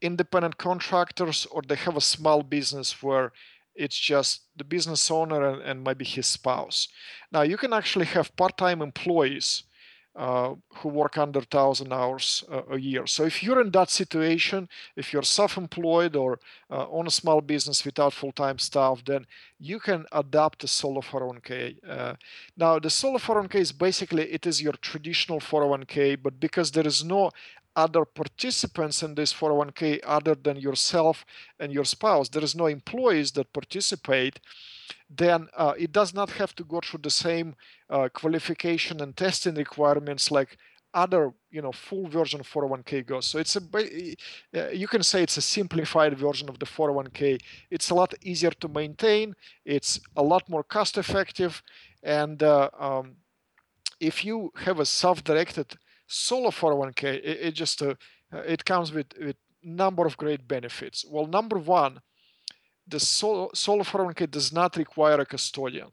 independent 0.03 0.57
contractors 0.57 1.47
or 1.51 1.63
they 1.63 1.77
have 1.77 1.97
a 1.97 2.01
small 2.01 2.43
business 2.43 3.03
where 3.03 3.33
it's 3.75 3.99
just 3.99 4.43
the 4.57 4.65
business 4.65 5.11
owner 5.11 5.47
and, 5.47 5.63
and 5.63 5.85
maybe 5.85 6.05
his 6.05 6.27
spouse. 6.27 6.89
Now, 7.33 7.43
you 7.43 7.57
can 7.57 7.73
actually 7.73 8.07
have 8.07 8.37
part 8.37 8.57
time 8.59 8.83
employees 8.83 9.65
uh, 10.21 10.55
who 10.75 10.91
work 10.91 11.17
under 11.17 11.39
1,000 11.39 11.95
hours 11.95 12.45
uh, 12.53 12.61
a 12.73 12.79
year. 12.79 13.07
So 13.07 13.25
if 13.25 13.43
you're 13.43 13.63
in 13.63 13.71
that 13.71 13.89
situation, 13.89 14.69
if 14.95 15.15
you're 15.15 15.23
self-employed 15.23 16.15
or 16.15 16.39
uh, 16.71 16.87
own 16.91 17.07
a 17.07 17.11
small 17.11 17.41
business 17.41 17.87
without 17.87 18.13
full-time 18.13 18.59
staff, 18.59 19.03
then 19.07 19.25
you 19.59 19.81
can 19.81 20.05
adopt 20.13 20.63
a 20.63 20.69
solo 20.69 21.01
401k. 21.01 21.77
Uh, 21.89 22.15
now, 22.55 22.79
the 22.79 22.91
solo 22.91 23.17
401k 23.17 23.55
is 23.55 23.73
basically 23.73 24.25
it 24.25 24.47
is 24.47 24.61
your 24.61 24.75
traditional 24.75 25.41
401k, 25.41 26.23
but 26.23 26.39
because 26.39 26.71
there 26.71 26.87
is 26.87 27.03
no 27.03 27.31
other 27.85 28.05
participants 28.05 29.03
in 29.03 29.15
this 29.15 29.33
401k 29.33 30.01
other 30.05 30.35
than 30.35 30.57
yourself 30.69 31.25
and 31.61 31.73
your 31.73 31.85
spouse, 31.85 32.29
there 32.29 32.45
is 32.49 32.55
no 32.55 32.67
employees 32.67 33.33
that 33.33 33.53
participate 33.53 34.41
then 35.09 35.49
uh, 35.57 35.75
it 35.77 35.91
does 35.93 36.15
not 36.15 36.31
have 36.31 36.55
to 36.55 36.65
go 36.65 36.81
through 36.81 37.01
the 37.03 37.11
same 37.11 37.57
uh, 37.89 38.09
qualification 38.13 39.01
and 39.01 39.17
testing 39.17 39.55
requirements 39.55 40.31
like 40.31 40.57
other 40.95 41.33
you 41.51 41.63
know 41.63 41.73
full 41.73 42.07
version 42.09 42.41
401k 42.41 43.07
goes. 43.07 43.27
So 43.27 43.39
it's 43.39 43.57
a 43.57 43.63
uh, 44.57 44.69
you 44.71 44.89
can 44.89 45.03
say 45.03 45.23
it's 45.23 45.37
a 45.37 45.43
simplified 45.43 46.19
version 46.19 46.49
of 46.49 46.59
the 46.59 46.67
401k 46.67 47.41
it's 47.71 47.91
a 47.91 47.95
lot 47.95 48.15
easier 48.23 48.51
to 48.51 48.69
maintain 48.69 49.35
it's 49.65 50.01
a 50.17 50.23
lot 50.23 50.49
more 50.49 50.65
cost 50.65 50.99
effective 50.99 51.63
and 52.03 52.43
uh, 52.43 52.71
um, 52.79 53.17
if 54.01 54.25
you 54.25 54.51
have 54.65 54.81
a 54.81 54.87
self-directed 54.87 55.77
solo 56.11 56.51
401k 56.51 57.05
it, 57.05 57.25
it 57.25 57.55
just 57.55 57.83
uh, 57.83 57.95
it 58.33 58.65
comes 58.65 58.93
with 58.93 59.07
with 59.19 59.37
number 59.63 60.07
of 60.07 60.17
great 60.17 60.49
benefits 60.49 61.05
well 61.09 61.27
number 61.27 61.59
one 61.59 62.01
the 62.91 62.99
solo, 62.99 63.51
401k 63.55 64.31
does 64.31 64.53
not 64.53 64.77
require 64.77 65.21
a 65.21 65.25
custodian, 65.25 65.89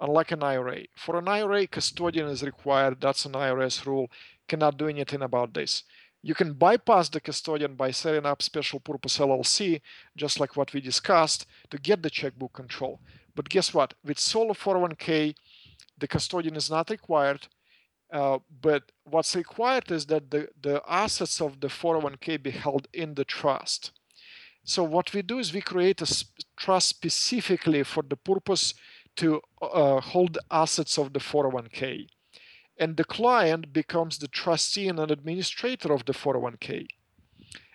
unlike 0.00 0.32
an 0.32 0.42
IRA. 0.42 0.82
For 0.96 1.16
an 1.16 1.28
IRA, 1.28 1.66
custodian 1.68 2.26
is 2.26 2.42
required. 2.42 3.00
That's 3.00 3.24
an 3.24 3.32
IRS 3.32 3.86
rule. 3.86 4.10
Cannot 4.48 4.76
do 4.76 4.88
anything 4.88 5.22
about 5.22 5.54
this. 5.54 5.84
You 6.20 6.34
can 6.34 6.54
bypass 6.54 7.08
the 7.08 7.20
custodian 7.20 7.74
by 7.74 7.90
setting 7.92 8.26
up 8.26 8.42
special 8.42 8.80
purpose 8.80 9.18
LLC, 9.18 9.80
just 10.16 10.40
like 10.40 10.56
what 10.56 10.72
we 10.72 10.80
discussed, 10.80 11.46
to 11.70 11.78
get 11.78 12.02
the 12.02 12.10
checkbook 12.10 12.52
control. 12.52 13.00
But 13.34 13.48
guess 13.48 13.72
what? 13.72 13.94
With 14.04 14.18
solo 14.18 14.52
401k, 14.52 15.34
the 15.98 16.08
custodian 16.08 16.56
is 16.56 16.70
not 16.70 16.90
required. 16.90 17.46
Uh, 18.12 18.38
but 18.60 18.92
what's 19.04 19.34
required 19.34 19.90
is 19.90 20.04
that 20.06 20.30
the, 20.30 20.46
the 20.60 20.82
assets 20.86 21.40
of 21.40 21.60
the 21.60 21.68
401k 21.68 22.42
be 22.42 22.50
held 22.50 22.86
in 22.92 23.14
the 23.14 23.24
trust. 23.24 23.90
So 24.64 24.84
what 24.84 25.14
we 25.14 25.22
do 25.22 25.38
is 25.38 25.54
we 25.54 25.62
create 25.62 26.02
a 26.02 26.24
trust 26.56 26.88
specifically 26.88 27.82
for 27.82 28.02
the 28.02 28.16
purpose 28.16 28.74
to 29.16 29.40
uh, 29.62 30.00
hold 30.00 30.38
assets 30.50 30.98
of 30.98 31.14
the 31.14 31.20
401k. 31.20 32.06
And 32.78 32.96
the 32.96 33.04
client 33.04 33.72
becomes 33.72 34.18
the 34.18 34.28
trustee 34.28 34.88
and 34.88 35.00
an 35.00 35.10
administrator 35.10 35.92
of 35.92 36.04
the 36.04 36.12
401k. 36.12 36.86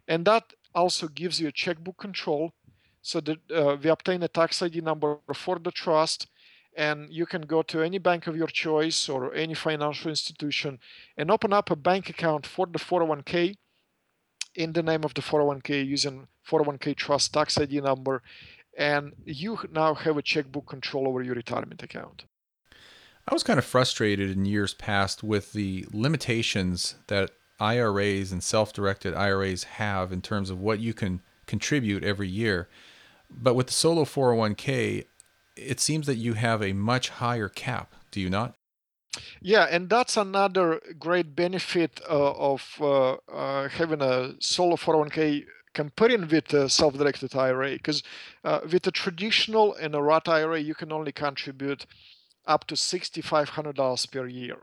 And 0.08 0.24
that 0.26 0.54
also 0.74 1.08
gives 1.08 1.42
you 1.42 1.48
a 1.48 1.52
checkbook 1.52 1.98
control 1.98 2.54
so 3.02 3.22
that 3.22 3.40
uh, 3.52 3.78
we 3.82 3.90
obtain 3.90 4.22
a 4.24 4.28
tax 4.28 4.62
ID 4.62 4.82
number 4.82 5.18
for 5.34 5.58
the 5.60 5.72
trust 5.72 6.28
and 6.78 7.12
you 7.12 7.26
can 7.26 7.42
go 7.42 7.64
to 7.64 7.82
any 7.82 7.98
bank 7.98 8.28
of 8.28 8.38
your 8.38 8.48
choice 8.48 9.10
or 9.10 9.34
any 9.34 9.56
financial 9.56 10.10
institution 10.10 10.80
and 11.18 11.32
open 11.32 11.52
up 11.52 11.72
a 11.72 11.76
bank 11.76 12.08
account 12.08 12.46
for 12.46 12.68
the 12.68 12.78
401k 12.78 13.56
in 14.54 14.74
the 14.74 14.84
name 14.84 15.04
of 15.04 15.16
the 15.16 15.22
401k 15.22 15.86
using 15.86 16.28
401k 16.48 16.96
trust 16.96 17.34
tax 17.34 17.58
ID 17.58 17.82
number, 17.82 18.22
and 18.78 19.14
you 19.26 19.58
now 19.72 19.96
have 19.96 20.18
a 20.18 20.22
checkbook 20.22 20.68
control 20.68 21.08
over 21.08 21.24
your 21.24 21.36
retirement 21.36 21.82
account. 21.82 22.26
I 23.28 23.34
was 23.34 23.44
kind 23.44 23.60
of 23.60 23.66
frustrated 23.66 24.30
in 24.30 24.46
years 24.46 24.74
past 24.74 25.24
with 25.24 25.54
the 25.54 25.86
limitations 25.92 26.96
that 27.08 27.32
IRAs 27.60 28.32
and 28.32 28.44
self 28.44 28.72
directed 28.72 29.16
IRAs 29.16 29.64
have 29.64 30.12
in 30.12 30.22
terms 30.22 30.50
of 30.52 30.60
what 30.60 30.80
you 30.80 30.94
can 30.94 31.22
contribute 31.48 32.04
every 32.04 32.30
year. 32.30 32.70
But 33.30 33.56
with 33.56 33.68
the 33.68 33.74
solo 33.74 34.06
401k, 34.06 35.06
it 35.58 35.80
seems 35.80 36.06
that 36.08 36.16
you 36.16 36.34
have 36.34 36.62
a 36.62 36.74
much 36.74 37.10
higher 37.10 37.50
cap, 37.50 37.94
do 38.12 38.22
you 38.22 38.30
not? 38.30 38.56
Yeah, 39.42 39.68
and 39.70 39.90
that's 39.90 40.18
another 40.18 40.82
great 41.00 41.36
benefit 41.36 42.02
uh, 42.10 42.34
of 42.34 42.76
uh, 42.80 43.14
uh, 43.32 43.70
having 43.70 44.02
a 44.02 44.34
solo 44.40 44.76
401k 44.76 45.46
comparing 45.74 46.28
with 46.28 46.54
a 46.54 46.70
self-directed 46.70 47.36
IRA. 47.36 47.72
Because 47.72 48.04
uh, 48.44 48.60
with 48.72 48.86
a 48.88 48.92
traditional 48.92 49.74
and 49.76 49.96
a 49.96 50.02
Roth 50.02 50.28
IRA, 50.28 50.60
you 50.60 50.76
can 50.76 50.92
only 50.92 51.12
contribute 51.12 51.86
up 52.46 52.68
to 52.68 52.76
$6,500 52.76 54.12
per 54.12 54.28
year. 54.28 54.58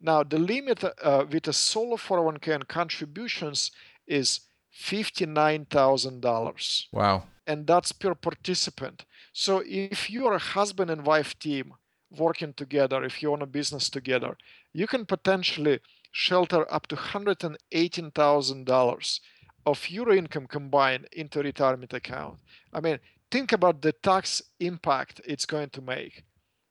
Now, 0.00 0.22
the 0.22 0.38
limit 0.38 0.84
uh, 0.84 1.24
with 1.30 1.48
a 1.48 1.52
solo 1.52 1.96
401k 1.96 2.54
and 2.54 2.68
contributions 2.68 3.72
is 4.06 4.40
$59,000. 4.80 6.84
Wow. 6.92 7.24
And 7.48 7.66
that's 7.66 7.92
per 7.92 8.14
participant. 8.14 9.04
So 9.32 9.62
if 9.66 10.10
you're 10.10 10.34
a 10.34 10.38
husband 10.38 10.90
and 10.90 11.04
wife 11.06 11.38
team 11.38 11.72
working 12.10 12.52
together, 12.52 13.02
if 13.04 13.22
you 13.22 13.32
own 13.32 13.40
a 13.42 13.46
business 13.46 13.88
together, 13.90 14.36
you 14.74 14.86
can 14.86 15.06
potentially 15.06 15.80
shelter 16.12 16.70
up 16.72 16.86
to 16.88 16.96
$118,000 16.96 19.20
of 19.66 19.90
your 19.90 20.10
income 20.12 20.46
combined 20.46 21.06
into 21.12 21.40
a 21.40 21.42
retirement 21.42 21.92
account. 21.92 22.38
I 22.72 22.80
mean, 22.80 22.98
think 23.30 23.52
about 23.52 23.82
the 23.82 23.92
tax 23.92 24.40
impact 24.60 25.20
it's 25.24 25.44
going 25.46 25.70
to 25.70 25.82
make. 25.82 26.24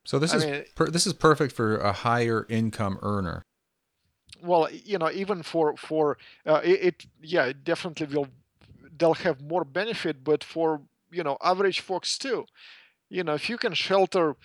So 0.04 0.18
this 0.18 0.32
I 0.32 0.36
is 0.38 0.44
mean- 0.46 0.64
per, 0.74 0.86
this 0.90 1.06
is 1.06 1.12
perfect 1.12 1.54
for 1.54 1.76
a 1.78 1.92
higher 1.92 2.46
income 2.48 2.98
earner. 3.02 3.42
well 4.42 4.68
you 4.92 4.98
know 4.98 5.10
even 5.22 5.42
for 5.42 5.76
for 5.76 6.16
uh, 6.46 6.60
it, 6.72 6.78
it 6.88 6.96
yeah 7.34 7.44
it 7.52 7.58
definitely 7.64 8.06
will 8.14 8.28
they'll 8.98 9.14
have 9.14 9.40
more 9.40 9.64
benefit 9.64 10.24
but 10.24 10.42
for 10.44 10.82
you 11.10 11.22
know 11.22 11.36
average 11.42 11.80
folks 11.80 12.18
too. 12.18 12.46
You 13.08 13.24
know 13.24 13.34
if 13.34 13.48
you 13.48 13.58
can 13.58 13.74
shelter 13.74 14.36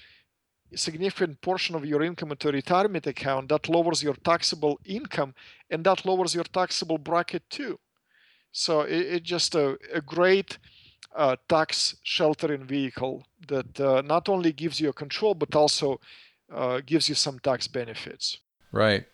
a 0.73 0.77
significant 0.77 1.39
portion 1.41 1.75
of 1.75 1.85
your 1.85 2.01
income 2.01 2.31
into 2.31 2.49
a 2.49 2.51
retirement 2.51 3.05
account 3.05 3.49
that 3.49 3.69
lowers 3.69 4.01
your 4.01 4.15
taxable 4.15 4.79
income 4.85 5.35
and 5.69 5.83
that 5.83 6.05
lowers 6.05 6.33
your 6.33 6.45
taxable 6.45 6.97
bracket 6.97 7.47
too. 7.49 7.79
So 8.51 8.81
it, 8.81 9.01
it's 9.13 9.29
just 9.29 9.55
a, 9.55 9.77
a 9.93 10.01
great 10.01 10.57
uh, 11.15 11.35
tax 11.47 11.95
sheltering 12.03 12.65
vehicle 12.65 13.25
that 13.47 13.79
uh, 13.79 14.01
not 14.01 14.29
only 14.29 14.51
gives 14.51 14.79
you 14.79 14.89
a 14.89 14.93
control 14.93 15.35
but 15.35 15.55
also 15.55 15.99
uh, 16.51 16.81
gives 16.85 17.07
you 17.09 17.15
some 17.15 17.39
tax 17.39 17.67
benefits. 17.67 18.39
Right. 18.71 19.05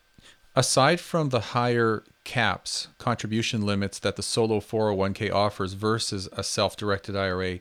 Aside 0.56 1.00
from 1.00 1.28
the 1.28 1.40
higher 1.40 2.04
caps, 2.30 2.86
contribution 2.98 3.66
limits 3.66 3.98
that 3.98 4.14
the 4.14 4.22
solo 4.22 4.60
401k 4.60 5.34
offers 5.34 5.72
versus 5.72 6.28
a 6.32 6.44
self-directed 6.44 7.16
IRA, 7.16 7.58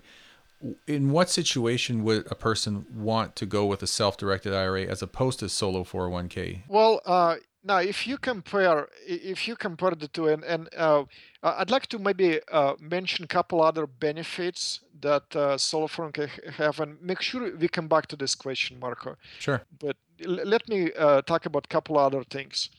in 0.86 1.10
what 1.10 1.28
situation 1.28 2.04
would 2.04 2.28
a 2.30 2.36
person 2.36 2.86
want 2.94 3.36
to 3.36 3.48
go 3.48 3.66
with 3.66 3.82
a 3.82 3.88
self-directed 3.88 4.54
IRA 4.54 4.84
as 4.84 5.02
opposed 5.02 5.40
to 5.40 5.50
solo 5.50 5.84
401k? 5.84 6.62
Well, 6.68 7.02
uh, 7.08 7.38
now 7.64 7.78
if 7.78 8.06
you 8.06 8.20
compare, 8.20 8.90
if 9.08 9.48
you 9.48 9.56
compare 9.56 9.96
the 10.04 10.08
two, 10.08 10.28
and 10.28 10.44
and 10.44 10.70
uh, 10.78 11.06
I'd 11.42 11.72
like 11.72 11.88
to 11.88 11.98
maybe 11.98 12.40
uh, 12.52 12.74
mention 12.80 13.26
a 13.26 13.28
couple 13.28 13.64
other 13.64 13.88
benefits 13.88 14.82
that 15.02 15.36
uh, 15.36 15.58
solo 15.58 15.88
401k 15.88 16.54
have, 16.54 16.80
and 16.80 17.02
make 17.02 17.22
sure 17.24 17.42
we 17.58 17.68
come 17.68 17.88
back 17.88 18.06
to 18.12 18.16
this 18.16 18.36
question, 18.36 18.80
Marco. 18.80 19.16
Sure. 19.40 19.62
But 19.80 19.98
l- 20.24 20.46
let 20.54 20.70
me 20.70 20.92
uh, 20.94 21.24
talk 21.24 21.48
about 21.48 21.66
a 21.66 21.70
couple 21.70 21.98
other 21.98 22.24
things. 22.24 22.70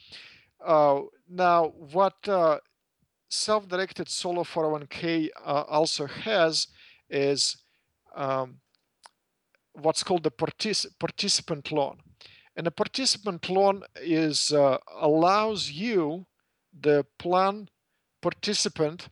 Uh, 0.64 1.02
now, 1.28 1.68
what 1.92 2.28
uh, 2.28 2.58
self-directed 3.28 4.08
solo 4.08 4.42
401k 4.42 5.28
uh, 5.44 5.64
also 5.68 6.06
has 6.06 6.66
is 7.08 7.56
um, 8.14 8.56
what's 9.72 10.02
called 10.02 10.22
the 10.22 10.30
partic- 10.30 10.86
participant 10.98 11.72
loan. 11.72 11.98
And 12.56 12.66
a 12.66 12.70
participant 12.70 13.48
loan 13.48 13.84
is 13.96 14.52
uh, 14.52 14.78
allows 15.00 15.70
you, 15.70 16.26
the 16.78 17.06
plan 17.18 17.68
participant, 18.20 19.08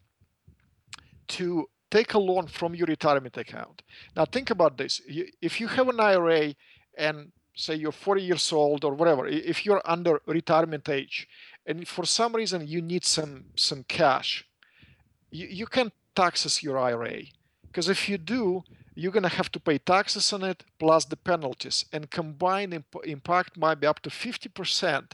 to 1.29 1.67
take 1.91 2.15
a 2.15 2.19
loan 2.19 2.47
from 2.47 2.75
your 2.75 2.87
retirement 2.87 3.37
account. 3.37 3.83
Now 4.17 4.25
think 4.25 4.51
about 4.51 4.77
this: 4.77 5.01
if 5.41 5.61
you 5.61 5.69
have 5.69 5.89
an 5.89 6.01
IRA 6.01 6.55
and 6.97 7.33
say 7.59 7.75
you're 7.75 7.93
40 7.93 8.23
years 8.23 8.53
old 8.53 8.85
or 8.85 8.95
whatever, 8.95 9.27
if 9.27 9.67
you're 9.67 9.83
under 9.85 10.23
retirement 10.27 10.89
age, 10.89 11.29
and 11.67 11.87
for 11.87 12.07
some 12.07 12.35
reason 12.35 12.67
you 12.67 12.81
need 12.81 13.05
some 13.05 13.45
some 13.57 13.83
cash, 13.85 14.47
you, 15.31 15.47
you 15.49 15.67
can 15.67 15.91
taxes 16.15 16.63
your 16.63 16.79
IRA 16.79 17.17
because 17.67 17.89
if 17.89 18.09
you 18.09 18.17
do, 18.17 18.63
you're 18.95 19.13
gonna 19.13 19.29
have 19.41 19.51
to 19.53 19.61
pay 19.61 19.79
taxes 19.79 20.33
on 20.33 20.43
it 20.45 20.65
plus 20.79 21.05
the 21.05 21.17
penalties, 21.17 21.85
and 21.93 22.11
combined 22.11 22.75
imp- 22.75 23.05
impact 23.05 23.57
might 23.57 23.81
be 23.81 23.87
up 23.87 24.01
to 24.01 24.11
50% 24.11 25.13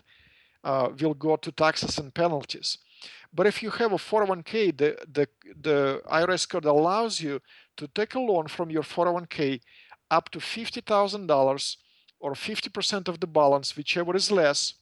uh, 0.65 0.89
will 1.01 1.15
go 1.15 1.37
to 1.37 1.53
taxes 1.53 1.99
and 1.99 2.15
penalties. 2.15 2.79
But 3.33 3.47
if 3.47 3.63
you 3.63 3.71
have 3.71 3.93
a 3.93 3.97
401k, 3.97 4.79
the, 4.79 4.97
the, 5.13 5.29
the 5.61 6.01
IRS 6.11 6.49
code 6.49 6.65
allows 6.65 7.21
you 7.21 7.41
to 7.77 7.89
take 7.89 8.15
a 8.15 8.21
loan 8.21 8.47
from 8.49 8.71
your 8.71 8.85
401k 8.85 9.61
up 10.11 10.31
to 10.31 10.39
$50,000 10.39 11.77
or 12.25 12.33
50% 12.33 13.07
of 13.07 13.21
the 13.21 13.27
balance, 13.27 13.77
whichever 13.77 14.17
is 14.17 14.31
less. 14.31 14.73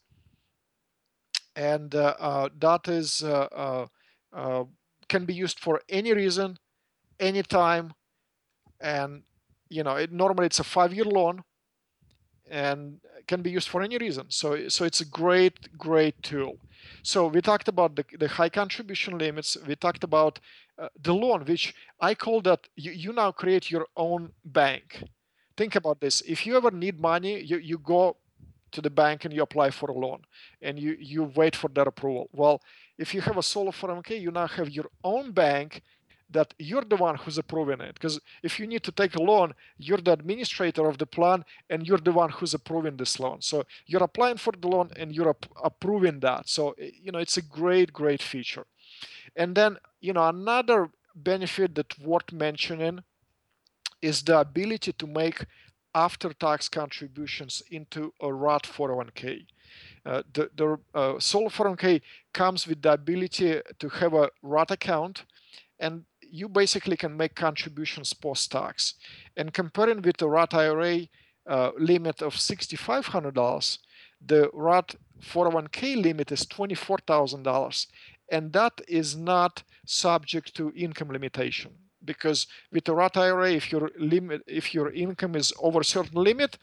And 1.56 1.92
uh, 1.92 2.14
uh, 2.20 2.48
that 2.60 2.86
is 2.86 3.22
uh, 3.24 3.48
uh, 3.64 3.86
uh, 4.32 4.64
can 5.08 5.24
be 5.24 5.34
used 5.34 5.58
for 5.58 5.80
any 5.88 6.12
reason, 6.14 6.56
anytime. 7.18 7.94
And 8.80 9.24
you 9.68 9.82
know, 9.82 9.96
it, 9.96 10.12
normally 10.12 10.46
it's 10.46 10.60
a 10.60 10.64
five-year 10.64 11.04
loan, 11.04 11.42
and 12.48 13.00
can 13.26 13.42
be 13.42 13.50
used 13.50 13.68
for 13.68 13.82
any 13.82 13.98
reason. 13.98 14.26
So, 14.28 14.68
so 14.68 14.84
it's 14.84 15.00
a 15.00 15.04
great, 15.04 15.76
great 15.76 16.22
tool. 16.22 16.58
So 17.02 17.26
we 17.26 17.40
talked 17.40 17.68
about 17.68 17.96
the, 17.96 18.04
the 18.18 18.28
high 18.28 18.50
contribution 18.50 19.18
limits. 19.18 19.56
We 19.66 19.74
talked 19.74 20.04
about 20.04 20.38
uh, 20.78 20.88
the 21.00 21.14
loan, 21.14 21.44
which 21.44 21.74
I 22.00 22.14
call 22.14 22.40
that 22.42 22.68
you, 22.76 22.92
you 22.92 23.12
now 23.12 23.32
create 23.32 23.70
your 23.70 23.86
own 23.96 24.30
bank. 24.44 25.02
Think 25.62 25.76
about 25.76 26.00
this. 26.00 26.22
If 26.22 26.44
you 26.44 26.56
ever 26.56 26.72
need 26.72 26.98
money, 26.98 27.40
you, 27.40 27.56
you 27.58 27.78
go 27.78 28.16
to 28.72 28.80
the 28.80 28.90
bank 28.90 29.24
and 29.24 29.32
you 29.32 29.42
apply 29.42 29.70
for 29.70 29.88
a 29.90 29.96
loan 30.04 30.22
and 30.60 30.76
you, 30.76 30.96
you 30.98 31.22
wait 31.22 31.54
for 31.54 31.68
their 31.68 31.84
approval. 31.84 32.28
Well, 32.32 32.60
if 32.98 33.14
you 33.14 33.20
have 33.20 33.38
a 33.38 33.44
solo 33.44 33.70
401k, 33.70 34.20
you 34.20 34.32
now 34.32 34.48
have 34.48 34.70
your 34.70 34.90
own 35.04 35.30
bank 35.30 35.82
that 36.30 36.52
you're 36.58 36.82
the 36.82 36.96
one 36.96 37.14
who's 37.14 37.38
approving 37.38 37.80
it. 37.80 37.94
Because 37.94 38.18
if 38.42 38.58
you 38.58 38.66
need 38.66 38.82
to 38.82 38.90
take 38.90 39.14
a 39.14 39.22
loan, 39.22 39.54
you're 39.78 39.98
the 39.98 40.14
administrator 40.14 40.88
of 40.88 40.98
the 40.98 41.06
plan 41.06 41.44
and 41.70 41.86
you're 41.86 42.04
the 42.08 42.10
one 42.10 42.30
who's 42.30 42.54
approving 42.54 42.96
this 42.96 43.20
loan. 43.20 43.40
So 43.40 43.62
you're 43.86 44.02
applying 44.02 44.38
for 44.38 44.52
the 44.58 44.66
loan 44.66 44.90
and 44.96 45.14
you're 45.14 45.30
ap- 45.30 45.46
approving 45.62 46.18
that. 46.26 46.48
So, 46.48 46.74
eh, 46.76 46.90
you 47.00 47.12
know, 47.12 47.20
it's 47.20 47.36
a 47.36 47.42
great, 47.42 47.92
great 47.92 48.20
feature. 48.20 48.66
And 49.36 49.54
then, 49.54 49.76
you 50.00 50.12
know, 50.12 50.26
another 50.26 50.88
benefit 51.14 51.76
that 51.76 51.96
worth 52.00 52.32
mentioning 52.32 53.04
is 54.02 54.22
the 54.22 54.40
ability 54.40 54.92
to 54.92 55.06
make 55.06 55.46
after 55.94 56.32
tax 56.32 56.68
contributions 56.68 57.62
into 57.70 58.12
a 58.20 58.32
Roth 58.32 58.62
401k. 58.62 59.46
Uh, 60.04 60.22
the 60.32 60.50
the 60.56 60.78
uh, 60.94 61.18
solo 61.18 61.48
401k 61.48 62.02
comes 62.34 62.66
with 62.66 62.82
the 62.82 62.92
ability 62.92 63.60
to 63.78 63.88
have 63.88 64.14
a 64.14 64.30
Roth 64.42 64.70
account, 64.70 65.24
and 65.78 66.04
you 66.20 66.48
basically 66.48 66.96
can 66.96 67.16
make 67.16 67.34
contributions 67.34 68.12
post 68.12 68.50
tax. 68.50 68.94
And 69.36 69.52
comparing 69.52 70.02
with 70.02 70.16
the 70.16 70.28
Roth 70.28 70.54
IRA 70.54 71.08
uh, 71.46 71.70
limit 71.78 72.22
of 72.22 72.34
$6,500, 72.34 73.78
the 74.24 74.50
Roth 74.52 74.96
401k 75.20 76.02
limit 76.02 76.32
is 76.32 76.46
$24,000, 76.46 77.86
and 78.30 78.52
that 78.52 78.80
is 78.88 79.16
not 79.16 79.62
subject 79.84 80.54
to 80.54 80.72
income 80.74 81.08
limitation 81.08 81.72
because 82.04 82.46
with 82.72 82.88
a 82.88 82.94
Roth 82.94 83.16
IRA, 83.16 83.52
if 83.52 83.70
your 83.72 83.90
limit, 83.98 84.42
if 84.46 84.74
your 84.74 84.90
income 84.92 85.34
is 85.36 85.52
over 85.60 85.80
a 85.80 85.84
certain 85.84 86.22
limit, 86.22 86.58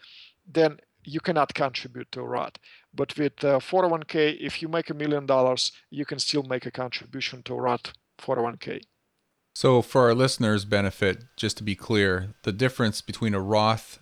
then 0.46 0.78
you 1.04 1.20
cannot 1.20 1.54
contribute 1.54 2.10
to 2.12 2.20
a 2.20 2.24
Roth. 2.24 2.56
But 2.94 3.16
with 3.16 3.44
uh, 3.44 3.58
401k, 3.58 4.36
if 4.40 4.60
you 4.60 4.68
make 4.68 4.90
a 4.90 4.94
million 4.94 5.26
dollars, 5.26 5.72
you 5.90 6.04
can 6.04 6.18
still 6.18 6.42
make 6.42 6.66
a 6.66 6.70
contribution 6.70 7.42
to 7.44 7.54
a 7.54 7.60
Roth 7.60 7.92
401k. 8.18 8.82
So, 9.54 9.82
for 9.82 10.02
our 10.02 10.14
listeners' 10.14 10.64
benefit, 10.64 11.24
just 11.36 11.56
to 11.58 11.64
be 11.64 11.74
clear, 11.74 12.34
the 12.42 12.52
difference 12.52 13.00
between 13.00 13.34
a 13.34 13.40
Roth 13.40 13.98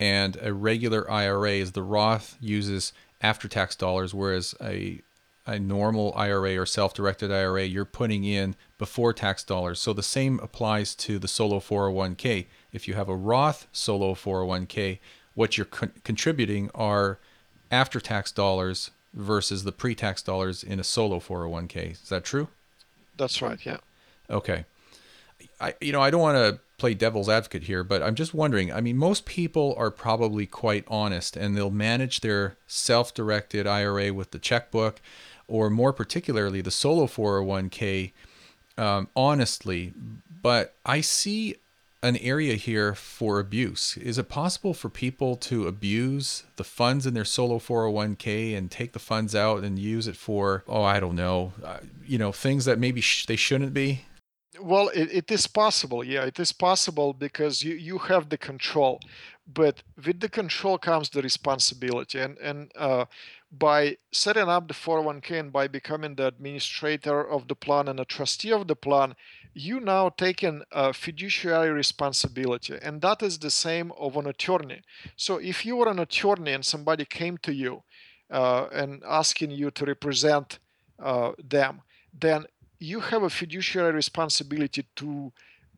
and 0.00 0.36
a 0.40 0.52
regular 0.52 1.10
IRA 1.10 1.52
is 1.52 1.72
the 1.72 1.82
Roth 1.82 2.36
uses 2.40 2.92
after 3.20 3.48
tax 3.48 3.76
dollars, 3.76 4.14
whereas 4.14 4.54
a 4.60 5.02
a 5.46 5.58
normal 5.58 6.12
IRA 6.16 6.58
or 6.58 6.66
self-directed 6.66 7.30
IRA 7.30 7.64
you're 7.64 7.84
putting 7.84 8.24
in 8.24 8.56
before 8.78 9.12
tax 9.12 9.44
dollars. 9.44 9.78
So 9.78 9.92
the 9.92 10.02
same 10.02 10.40
applies 10.40 10.94
to 10.96 11.18
the 11.18 11.28
solo 11.28 11.60
401k. 11.60 12.46
If 12.72 12.88
you 12.88 12.94
have 12.94 13.08
a 13.08 13.16
Roth 13.16 13.68
solo 13.72 14.14
401k, 14.14 14.98
what 15.34 15.56
you're 15.56 15.66
con- 15.66 15.92
contributing 16.02 16.70
are 16.74 17.18
after 17.70 18.00
tax 18.00 18.32
dollars 18.32 18.90
versus 19.14 19.64
the 19.64 19.72
pre-tax 19.72 20.22
dollars 20.22 20.62
in 20.62 20.80
a 20.80 20.84
solo 20.84 21.20
401k. 21.20 21.92
Is 21.92 22.08
that 22.08 22.24
true? 22.24 22.48
That's 23.16 23.40
right. 23.40 23.58
Yeah. 23.64 23.78
Okay. 24.28 24.64
I, 25.60 25.74
you 25.80 25.92
know, 25.92 26.00
I 26.00 26.10
don't 26.10 26.20
want 26.20 26.36
to 26.36 26.60
play 26.78 26.94
devil's 26.94 27.28
advocate 27.28 27.64
here, 27.64 27.82
but 27.82 28.02
I'm 28.02 28.14
just 28.14 28.34
wondering. 28.34 28.72
I 28.72 28.80
mean, 28.80 28.96
most 28.96 29.24
people 29.24 29.74
are 29.78 29.90
probably 29.90 30.46
quite 30.46 30.84
honest 30.88 31.36
and 31.36 31.56
they'll 31.56 31.70
manage 31.70 32.20
their 32.20 32.56
self 32.66 33.14
directed 33.14 33.66
IRA 33.66 34.12
with 34.12 34.32
the 34.32 34.38
checkbook 34.38 35.00
or 35.48 35.70
more 35.70 35.92
particularly 35.92 36.60
the 36.60 36.70
solo 36.70 37.06
401k 37.06 38.12
um, 38.78 39.08
honestly. 39.16 39.92
But 40.42 40.74
I 40.84 41.00
see 41.00 41.56
an 42.02 42.16
area 42.18 42.54
here 42.54 42.94
for 42.94 43.40
abuse. 43.40 43.96
Is 43.96 44.18
it 44.18 44.28
possible 44.28 44.74
for 44.74 44.88
people 44.88 45.36
to 45.36 45.66
abuse 45.66 46.44
the 46.56 46.64
funds 46.64 47.06
in 47.06 47.14
their 47.14 47.24
solo 47.24 47.58
401k 47.58 48.56
and 48.56 48.70
take 48.70 48.92
the 48.92 48.98
funds 48.98 49.34
out 49.34 49.64
and 49.64 49.78
use 49.78 50.06
it 50.06 50.16
for, 50.16 50.62
oh, 50.68 50.82
I 50.82 51.00
don't 51.00 51.16
know, 51.16 51.52
uh, 51.64 51.78
you 52.06 52.18
know, 52.18 52.32
things 52.32 52.64
that 52.66 52.78
maybe 52.78 53.00
sh- 53.00 53.26
they 53.26 53.36
shouldn't 53.36 53.74
be? 53.74 54.02
Well, 54.60 54.88
it, 54.90 55.10
it 55.12 55.30
is 55.30 55.46
possible. 55.46 56.04
Yeah, 56.04 56.24
it 56.24 56.38
is 56.38 56.52
possible 56.52 57.12
because 57.12 57.62
you, 57.62 57.74
you 57.74 57.98
have 57.98 58.28
the 58.28 58.38
control. 58.38 59.00
But 59.52 59.82
with 60.04 60.20
the 60.20 60.28
control 60.28 60.78
comes 60.78 61.10
the 61.10 61.22
responsibility. 61.22 62.18
And, 62.20 62.38
and 62.38 62.72
uh, 62.76 63.06
by 63.50 63.96
setting 64.12 64.48
up 64.48 64.68
the 64.68 64.74
401k 64.74 65.38
and 65.38 65.52
by 65.52 65.68
becoming 65.68 66.14
the 66.14 66.26
administrator 66.26 67.26
of 67.26 67.48
the 67.48 67.54
plan 67.54 67.88
and 67.88 68.00
a 68.00 68.04
trustee 68.04 68.52
of 68.52 68.66
the 68.66 68.76
plan, 68.76 69.14
you 69.54 69.80
now 69.80 70.08
taking 70.08 70.62
a 70.72 70.92
fiduciary 70.92 71.70
responsibility. 71.70 72.76
And 72.82 73.00
that 73.02 73.22
is 73.22 73.38
the 73.38 73.50
same 73.50 73.92
of 73.92 74.16
an 74.16 74.26
attorney. 74.26 74.82
So 75.16 75.36
if 75.36 75.64
you 75.64 75.76
were 75.76 75.88
an 75.88 75.98
attorney 75.98 76.52
and 76.52 76.64
somebody 76.64 77.04
came 77.04 77.38
to 77.38 77.54
you 77.54 77.82
uh, 78.30 78.66
and 78.72 79.02
asking 79.06 79.52
you 79.52 79.70
to 79.70 79.84
represent 79.84 80.58
uh, 80.98 81.32
them, 81.42 81.82
then 82.12 82.46
you 82.78 83.00
have 83.00 83.22
a 83.22 83.30
fiduciary 83.30 83.92
responsibility 83.92 84.86
to 84.96 85.32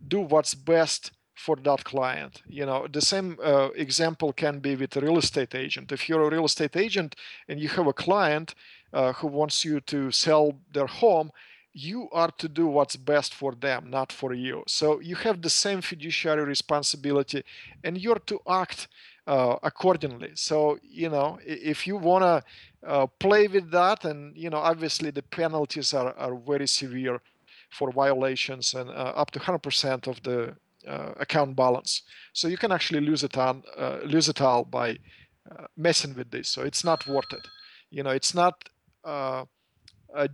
do 0.07 0.21
what's 0.21 0.55
best 0.55 1.13
for 1.39 1.57
that 1.57 1.85
client. 1.85 2.43
You 2.49 2.67
know 2.67 2.87
the 2.99 3.01
same 3.01 3.39
uh, 3.43 3.69
example 3.75 4.33
can 4.33 4.59
be 4.59 4.75
with 4.77 4.97
a 4.97 5.01
real 5.01 5.19
estate 5.19 5.55
agent. 5.55 5.93
If 5.93 6.09
you're 6.09 6.27
a 6.27 6.31
real 6.31 6.45
estate 6.45 6.77
agent 6.77 7.17
and 7.49 7.61
you 7.61 7.69
have 7.69 7.87
a 7.87 7.93
client 7.93 8.55
uh, 8.93 9.13
who 9.15 9.29
wants 9.29 9.65
you 9.65 9.81
to 9.81 10.11
sell 10.11 10.55
their 10.73 10.87
home 10.87 11.31
you 11.75 12.09
are 12.11 12.31
to 12.33 12.49
do 12.49 12.67
what's 12.67 12.97
best 12.97 13.35
for 13.35 13.55
them 13.55 13.89
not 13.89 14.11
for 14.11 14.35
you. 14.35 14.65
So 14.67 15.01
you 15.01 15.17
have 15.17 15.43
the 15.43 15.51
same 15.51 15.81
fiduciary 15.81 16.45
responsibility 16.45 17.45
and 17.85 17.97
you're 17.97 18.25
to 18.27 18.41
act 18.49 18.89
uh, 19.27 19.57
accordingly. 19.63 20.33
So 20.35 20.79
you 20.83 21.09
know 21.09 21.39
if 21.45 21.87
you 21.87 21.97
want 21.97 22.25
to 22.25 22.89
uh, 22.89 23.07
play 23.19 23.47
with 23.47 23.71
that 23.71 24.05
and 24.05 24.37
you 24.37 24.51
know 24.51 24.59
obviously 24.59 25.11
the 25.11 25.23
penalties 25.23 25.95
are, 25.95 26.13
are 26.19 26.35
very 26.35 26.67
severe 26.67 27.21
for 27.71 27.93
violations 27.93 28.75
and 28.75 28.89
uh, 28.91 29.13
up 29.23 29.31
to 29.33 29.39
100% 29.39 30.07
of 30.07 30.23
the 30.23 30.57
account 31.19 31.55
balance 31.57 32.03
so 32.33 32.49
you 32.49 32.57
can 32.57 32.73
actually 32.73 33.01
lose 33.01 33.23
it 33.23 33.37
uh, 33.37 33.99
lose 34.05 34.29
all 34.41 34.65
by 34.65 34.91
uh, 35.51 35.65
messing 35.77 36.15
with 36.15 36.31
this 36.31 36.49
so 36.49 36.63
it's 36.63 36.85
not 36.85 37.07
worth 37.07 37.33
it 37.33 37.47
you 37.91 38.03
know 38.03 38.11
it's 38.11 38.35
not 38.35 38.69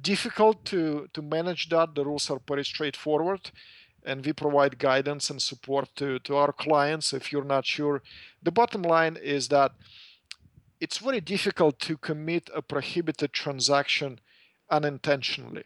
difficult 0.02 0.64
to 0.64 1.08
to 1.12 1.22
manage 1.22 1.68
that 1.68 1.94
the 1.94 2.04
rules 2.04 2.30
are 2.30 2.38
pretty 2.38 2.64
straightforward 2.64 3.50
and 4.04 4.24
we 4.24 4.32
provide 4.32 4.78
guidance 4.78 5.30
and 5.30 5.40
support 5.40 5.88
to, 5.96 6.18
to 6.20 6.36
our 6.36 6.52
clients 6.52 7.12
if 7.12 7.32
you're 7.32 7.44
not 7.44 7.64
sure. 7.64 8.02
The 8.42 8.52
bottom 8.52 8.82
line 8.82 9.16
is 9.16 9.48
that 9.48 9.72
it's 10.80 10.98
very 10.98 11.20
difficult 11.20 11.78
to 11.80 11.96
commit 11.96 12.50
a 12.54 12.60
prohibited 12.60 13.32
transaction 13.32 14.20
unintentionally. 14.70 15.64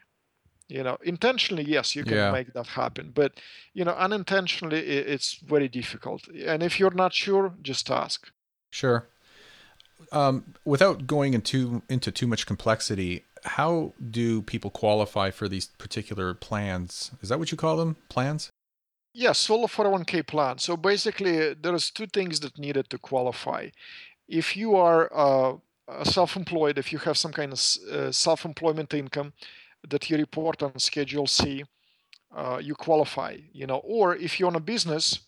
You 0.68 0.82
know, 0.82 0.98
intentionally, 1.02 1.64
yes, 1.64 1.96
you 1.96 2.04
can 2.04 2.14
yeah. 2.14 2.30
make 2.30 2.52
that 2.52 2.66
happen, 2.66 3.10
but 3.14 3.40
you 3.72 3.84
know, 3.84 3.92
unintentionally, 3.92 4.78
it's 4.78 5.34
very 5.36 5.68
difficult. 5.68 6.28
And 6.28 6.62
if 6.62 6.78
you're 6.78 6.94
not 6.94 7.14
sure, 7.14 7.54
just 7.62 7.90
ask. 7.90 8.30
Sure. 8.70 9.08
Um, 10.12 10.54
without 10.66 11.06
going 11.06 11.32
into 11.32 11.82
into 11.88 12.12
too 12.12 12.26
much 12.26 12.46
complexity, 12.46 13.24
how 13.44 13.94
do 14.10 14.42
people 14.42 14.70
qualify 14.70 15.30
for 15.30 15.48
these 15.48 15.66
particular 15.66 16.34
plans? 16.34 17.12
Is 17.22 17.30
that 17.30 17.38
what 17.38 17.50
you 17.50 17.56
call 17.56 17.76
them? 17.78 17.96
Plans? 18.10 18.50
Yes, 19.14 19.38
solo 19.38 19.66
401k 19.66 20.26
plan. 20.26 20.58
So 20.58 20.76
basically, 20.76 21.54
there's 21.54 21.90
two 21.90 22.06
things 22.06 22.40
that 22.40 22.58
needed 22.58 22.90
to 22.90 22.98
qualify. 22.98 23.70
If 24.28 24.56
you 24.56 24.76
are 24.76 25.10
uh, 25.12 25.56
self-employed, 26.04 26.78
if 26.78 26.92
you 26.92 26.98
have 26.98 27.16
some 27.16 27.32
kind 27.32 27.52
of 27.52 27.60
uh, 27.90 28.12
self-employment 28.12 28.92
income 28.94 29.32
that 29.88 30.08
you 30.10 30.16
report 30.16 30.62
on 30.62 30.78
Schedule 30.78 31.26
C, 31.26 31.64
uh, 32.34 32.58
you 32.62 32.74
qualify. 32.74 33.36
You 33.52 33.66
know, 33.66 33.78
or 33.84 34.16
if 34.16 34.38
you're 34.38 34.48
own 34.48 34.56
a 34.56 34.60
business 34.60 35.20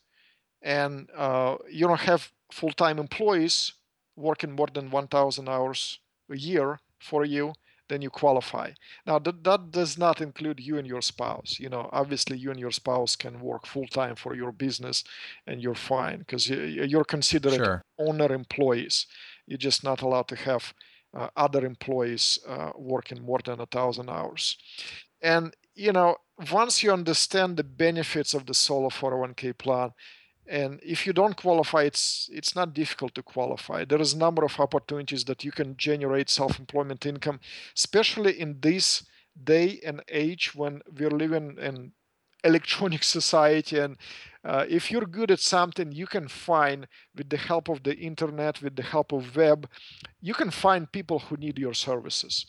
and 0.63 1.09
uh, 1.17 1.57
you 1.71 1.87
don't 1.87 2.01
have 2.01 2.33
full-time 2.53 2.99
employees 2.99 3.73
working 4.17 4.53
more 4.53 4.69
than 4.73 4.91
1,000 4.91 5.49
hours 5.49 5.99
a 6.31 6.37
year 6.37 6.81
for 6.99 7.25
you, 7.25 7.55
then 7.91 8.01
you 8.01 8.09
qualify. 8.09 8.71
Now 9.07 9.19
that 9.19 9.45
that 9.45 9.71
does 9.71 9.99
not 9.99 10.21
include 10.21 10.61
you 10.61 10.79
and 10.79 10.87
your 10.87 11.03
spouse. 11.03 11.59
You 11.59 11.69
know, 11.69 11.91
obviously 11.93 12.39
you 12.39 12.51
and 12.51 12.61
your 12.61 12.71
spouse 12.71 13.17
can 13.17 13.41
work 13.41 13.67
full 13.67 13.87
time 13.87 14.15
for 14.15 14.35
your 14.35 14.53
business, 14.53 15.05
and 15.47 15.61
you're 15.61 15.75
fine 15.75 16.21
because 16.21 16.49
you're 16.49 17.05
considered 17.05 17.55
sure. 17.55 17.83
owner 17.99 18.33
employees. 18.33 19.07
You're 19.47 19.59
just 19.59 19.83
not 19.85 20.03
allowed 20.03 20.29
to 20.29 20.37
have 20.37 20.73
other 21.15 21.65
employees 21.65 22.39
uh, 22.47 22.71
working 22.77 23.23
more 23.23 23.41
than 23.45 23.61
a 23.61 23.67
thousand 23.67 24.09
hours. 24.09 24.57
And 25.21 25.55
you 25.75 25.93
know, 25.93 26.17
once 26.53 26.83
you 26.83 26.93
understand 26.93 27.57
the 27.57 27.65
benefits 27.65 28.35
of 28.35 28.47
the 28.47 28.55
solo 28.55 28.89
401k 28.89 29.57
plan, 29.57 29.93
and 30.51 30.81
if 30.83 31.07
you 31.07 31.13
don't 31.13 31.37
qualify 31.37 31.83
it's 31.83 32.29
it's 32.33 32.57
not 32.57 32.75
difficult 32.75 33.15
to 33.15 33.23
qualify 33.23 33.85
there 33.85 34.01
is 34.01 34.15
a 34.15 34.19
number 34.19 34.45
of 34.45 34.59
opportunities 34.59 35.25
that 35.25 35.45
you 35.45 35.53
can 35.53 35.77
generate 35.77 36.29
self-employment 36.29 37.07
income 37.07 37.39
especially 37.77 38.39
in 38.39 38.59
this 38.61 39.05
day 39.45 39.81
and 39.87 40.03
age 40.09 40.55
when 40.55 40.83
we're 40.99 41.11
living 41.11 41.57
in 41.59 41.93
electronic 42.43 43.03
society 43.19 43.79
and 43.79 43.97
uh, 44.45 44.65
if 44.69 44.91
you're 44.91 45.07
good 45.07 45.31
at 45.31 45.41
something 45.41 45.93
you 45.93 46.07
can 46.07 46.29
find 46.29 46.87
with 47.17 47.29
the 47.29 47.37
help 47.37 47.69
of 47.69 47.83
the 47.83 47.97
internet 47.97 48.63
with 48.63 48.77
the 48.77 48.83
help 48.83 49.13
of 49.13 49.37
web 49.37 49.69
you 50.21 50.35
can 50.35 50.51
find 50.51 50.91
people 50.93 51.19
who 51.19 51.37
need 51.37 51.59
your 51.59 51.75
services. 51.75 52.47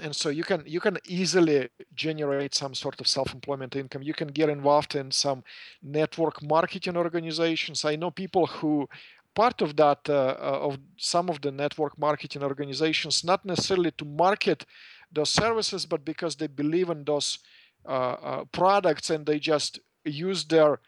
And 0.00 0.14
so 0.14 0.28
you 0.28 0.44
can 0.44 0.62
you 0.66 0.80
can 0.80 0.98
easily 1.06 1.68
generate 1.94 2.54
some 2.54 2.74
sort 2.74 3.00
of 3.00 3.06
self-employment 3.06 3.76
income. 3.76 4.02
You 4.02 4.14
can 4.14 4.28
get 4.28 4.48
involved 4.48 4.94
in 4.94 5.10
some 5.10 5.44
network 5.82 6.42
marketing 6.42 6.96
organizations. 6.96 7.84
I 7.84 7.96
know 7.96 8.10
people 8.10 8.46
who 8.46 8.88
part 9.34 9.62
of 9.62 9.76
that 9.76 10.08
uh, 10.08 10.36
uh, 10.38 10.58
of 10.62 10.78
some 10.96 11.28
of 11.28 11.40
the 11.40 11.50
network 11.50 11.98
marketing 11.98 12.42
organizations 12.42 13.24
not 13.24 13.44
necessarily 13.44 13.90
to 13.92 14.04
market 14.04 14.64
those 15.12 15.30
services 15.30 15.86
but 15.86 16.04
because 16.04 16.36
they 16.36 16.46
believe 16.46 16.88
in 16.88 17.04
those 17.04 17.38
uh, 17.86 18.16
uh 18.30 18.44
products 18.52 19.10
and 19.10 19.26
they 19.26 19.38
just 19.38 19.80
use 20.04 20.44
their 20.44 20.80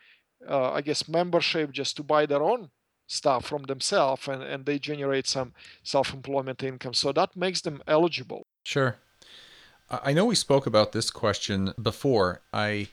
uh, 0.48 0.72
i 0.72 0.80
guess 0.80 1.08
membership 1.08 1.70
just 1.72 1.96
to 1.96 2.02
buy 2.02 2.26
their 2.26 2.42
own 2.42 2.70
stuff 3.08 3.46
from 3.46 3.62
themselves 3.64 4.26
and, 4.26 4.42
and 4.42 4.66
they 4.66 4.78
generate 4.78 5.26
some 5.26 5.52
self-employment 5.82 6.62
income 6.62 6.92
so 6.94 7.12
that 7.12 7.36
makes 7.36 7.60
them 7.60 7.82
eligible 7.86 8.46
Sure. 8.66 8.96
I 9.88 10.12
know 10.12 10.24
we 10.24 10.34
spoke 10.34 10.66
about 10.66 10.90
this 10.90 11.08
question 11.12 11.72
before. 11.80 12.40
I 12.52 12.88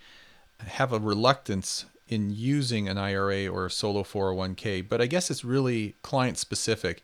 have 0.60 0.94
a 0.94 1.00
reluctance 1.00 1.86
in 2.08 2.30
using 2.30 2.88
an 2.88 3.00
IRA 3.00 3.48
or 3.48 3.66
a 3.66 3.72
solo 3.72 4.04
401k, 4.04 4.88
but 4.88 5.02
I 5.02 5.08
guess 5.08 5.32
it's 5.32 5.44
really 5.44 5.96
client 6.04 6.38
specific. 6.38 7.04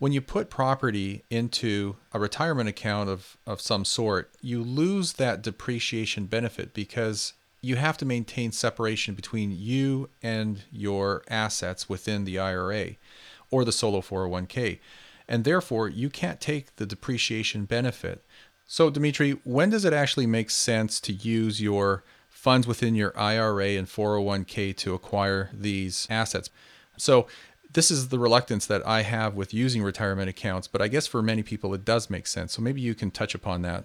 When 0.00 0.10
you 0.10 0.20
put 0.20 0.50
property 0.50 1.22
into 1.30 1.94
a 2.12 2.18
retirement 2.18 2.68
account 2.68 3.08
of, 3.08 3.36
of 3.46 3.60
some 3.60 3.84
sort, 3.84 4.32
you 4.40 4.64
lose 4.64 5.12
that 5.12 5.40
depreciation 5.40 6.26
benefit 6.26 6.74
because 6.74 7.34
you 7.62 7.76
have 7.76 7.98
to 7.98 8.04
maintain 8.04 8.52
separation 8.52 9.14
between 9.14 9.50
you 9.50 10.08
and 10.22 10.62
your 10.72 11.22
assets 11.28 11.88
within 11.88 12.24
the 12.24 12.38
IRA 12.38 12.96
or 13.50 13.64
the 13.64 13.72
solo 13.72 14.00
401k 14.00 14.78
and 15.30 15.44
therefore 15.44 15.88
you 15.88 16.10
can't 16.10 16.40
take 16.40 16.74
the 16.76 16.84
depreciation 16.84 17.64
benefit. 17.64 18.22
So, 18.66 18.90
Dimitri, 18.90 19.38
when 19.44 19.70
does 19.70 19.84
it 19.84 19.92
actually 19.92 20.26
make 20.26 20.50
sense 20.50 21.00
to 21.00 21.12
use 21.12 21.62
your 21.62 22.04
funds 22.28 22.66
within 22.66 22.94
your 22.96 23.16
IRA 23.18 23.70
and 23.70 23.86
401k 23.86 24.76
to 24.78 24.92
acquire 24.92 25.50
these 25.54 26.06
assets? 26.10 26.50
So, 26.98 27.28
this 27.72 27.92
is 27.92 28.08
the 28.08 28.18
reluctance 28.18 28.66
that 28.66 28.84
I 28.84 29.02
have 29.02 29.34
with 29.34 29.54
using 29.54 29.84
retirement 29.84 30.28
accounts, 30.28 30.66
but 30.66 30.82
I 30.82 30.88
guess 30.88 31.06
for 31.06 31.22
many 31.22 31.44
people 31.44 31.72
it 31.74 31.84
does 31.84 32.10
make 32.10 32.26
sense. 32.26 32.52
So, 32.52 32.62
maybe 32.62 32.80
you 32.80 32.96
can 32.96 33.12
touch 33.12 33.34
upon 33.34 33.62
that. 33.62 33.84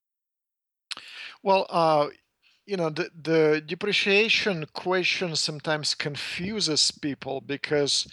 Well, 1.43 1.67
uh, 1.69 2.07
you 2.65 2.77
know, 2.77 2.89
the, 2.89 3.09
the 3.21 3.63
depreciation 3.65 4.65
question 4.73 5.35
sometimes 5.35 5.93
confuses 5.93 6.91
people 6.91 7.41
because 7.41 8.07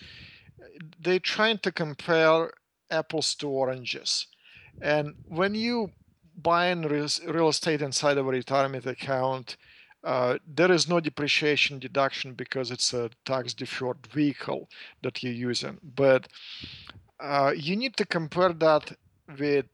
they're 1.00 1.18
trying 1.18 1.58
to 1.58 1.72
compare 1.72 2.52
apples 2.90 3.34
to 3.36 3.48
oranges. 3.48 4.26
And 4.80 5.14
when 5.26 5.54
you 5.54 5.92
buy 6.36 6.66
in 6.68 6.82
real 6.82 7.48
estate 7.48 7.82
inside 7.82 8.18
of 8.18 8.26
a 8.26 8.30
retirement 8.30 8.86
account, 8.86 9.56
uh, 10.04 10.38
there 10.46 10.72
is 10.72 10.88
no 10.88 11.00
depreciation 11.00 11.78
deduction 11.78 12.34
because 12.34 12.70
it's 12.70 12.92
a 12.92 13.10
tax 13.24 13.54
deferred 13.54 14.06
vehicle 14.12 14.68
that 15.02 15.22
you're 15.22 15.32
using. 15.32 15.78
But 15.82 16.28
uh, 17.20 17.52
you 17.56 17.76
need 17.76 17.96
to 17.98 18.04
compare 18.04 18.52
that 18.52 18.96
with 19.38 19.66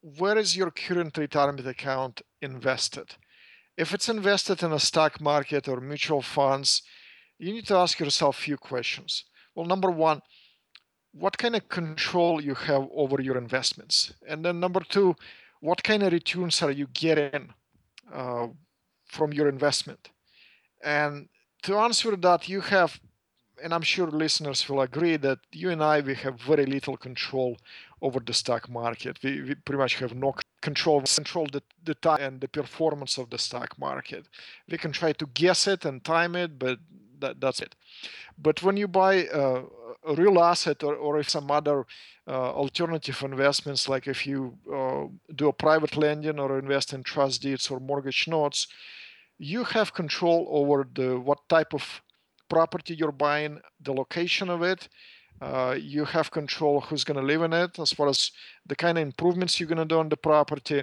where 0.00 0.38
is 0.38 0.56
your 0.56 0.70
current 0.70 1.18
retirement 1.18 1.66
account 1.66 2.22
invested? 2.40 3.16
If 3.78 3.94
it's 3.94 4.08
invested 4.08 4.64
in 4.64 4.72
a 4.72 4.80
stock 4.80 5.20
market 5.20 5.68
or 5.68 5.80
mutual 5.80 6.20
funds, 6.20 6.82
you 7.38 7.52
need 7.52 7.68
to 7.68 7.76
ask 7.76 8.00
yourself 8.00 8.36
a 8.36 8.42
few 8.42 8.56
questions. 8.56 9.24
Well, 9.54 9.66
number 9.66 9.88
one, 9.88 10.20
what 11.12 11.38
kind 11.38 11.54
of 11.54 11.68
control 11.68 12.42
you 12.42 12.54
have 12.54 12.88
over 12.92 13.22
your 13.22 13.38
investments? 13.38 14.12
And 14.26 14.44
then 14.44 14.58
number 14.58 14.80
two, 14.80 15.14
what 15.60 15.84
kind 15.84 16.02
of 16.02 16.12
returns 16.12 16.60
are 16.60 16.72
you 16.72 16.88
getting 16.92 17.54
uh, 18.12 18.48
from 19.06 19.32
your 19.32 19.48
investment? 19.48 20.10
And 20.82 21.28
to 21.62 21.76
answer 21.76 22.16
that, 22.16 22.48
you 22.48 22.60
have, 22.62 22.98
and 23.62 23.72
I'm 23.72 23.82
sure 23.82 24.08
listeners 24.08 24.68
will 24.68 24.80
agree 24.80 25.16
that 25.18 25.38
you 25.52 25.70
and 25.70 25.84
I, 25.84 26.00
we 26.00 26.16
have 26.16 26.40
very 26.40 26.66
little 26.66 26.96
control 26.96 27.56
over 28.00 28.20
the 28.20 28.32
stock 28.32 28.68
market. 28.68 29.18
We, 29.22 29.42
we 29.42 29.54
pretty 29.54 29.78
much 29.78 29.96
have 29.96 30.14
no 30.14 30.34
control 30.60 31.02
control 31.02 31.46
the, 31.52 31.62
the 31.84 31.94
time 31.94 32.20
and 32.20 32.40
the 32.40 32.48
performance 32.48 33.18
of 33.18 33.30
the 33.30 33.38
stock 33.38 33.78
market. 33.78 34.26
We 34.70 34.78
can 34.78 34.92
try 34.92 35.12
to 35.12 35.26
guess 35.34 35.66
it 35.66 35.84
and 35.84 36.04
time 36.04 36.36
it, 36.36 36.58
but 36.58 36.78
that, 37.20 37.40
that's 37.40 37.60
it. 37.60 37.74
But 38.36 38.62
when 38.62 38.76
you 38.76 38.88
buy 38.88 39.26
a 40.08 40.14
real 40.14 40.38
asset 40.40 40.82
or, 40.82 40.94
or 40.94 41.18
if 41.18 41.28
some 41.28 41.50
other 41.50 41.86
uh, 42.26 42.52
alternative 42.52 43.22
investments, 43.22 43.88
like 43.88 44.06
if 44.06 44.26
you 44.26 44.58
uh, 44.72 45.06
do 45.34 45.48
a 45.48 45.52
private 45.52 45.96
lending 45.96 46.38
or 46.38 46.58
invest 46.58 46.92
in 46.92 47.02
trust 47.02 47.42
deeds 47.42 47.70
or 47.70 47.80
mortgage 47.80 48.28
notes, 48.28 48.68
you 49.38 49.64
have 49.64 49.94
control 49.94 50.46
over 50.50 50.86
the 50.94 51.18
what 51.18 51.48
type 51.48 51.74
of 51.74 52.02
property 52.48 52.94
you're 52.94 53.12
buying, 53.12 53.60
the 53.80 53.92
location 53.92 54.48
of 54.48 54.62
it. 54.62 54.88
Uh, 55.40 55.76
you 55.78 56.04
have 56.04 56.30
control 56.30 56.80
who's 56.80 57.04
going 57.04 57.16
to 57.16 57.22
live 57.22 57.42
in 57.42 57.52
it, 57.52 57.78
as 57.78 57.92
far 57.92 58.08
as 58.08 58.32
the 58.66 58.76
kind 58.76 58.98
of 58.98 59.02
improvements 59.02 59.58
you're 59.58 59.68
going 59.68 59.78
to 59.78 59.84
do 59.84 59.98
on 59.98 60.08
the 60.08 60.16
property, 60.16 60.82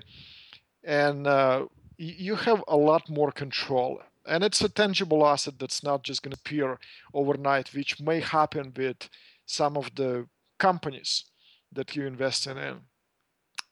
and 0.83 1.27
uh, 1.27 1.65
you 1.97 2.35
have 2.35 2.63
a 2.67 2.77
lot 2.77 3.09
more 3.09 3.31
control. 3.31 4.01
And 4.27 4.43
it's 4.43 4.61
a 4.61 4.69
tangible 4.69 5.25
asset 5.25 5.59
that's 5.59 5.83
not 5.83 6.03
just 6.03 6.23
going 6.23 6.31
to 6.31 6.39
appear 6.39 6.79
overnight, 7.13 7.73
which 7.73 7.99
may 7.99 8.21
happen 8.21 8.73
with 8.75 9.09
some 9.45 9.77
of 9.77 9.93
the 9.95 10.27
companies 10.57 11.25
that 11.71 11.95
you 11.95 12.07
invest 12.07 12.47
in. 12.47 12.57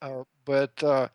Uh, 0.02 0.24
but 0.46 0.84
uh, 0.84 1.08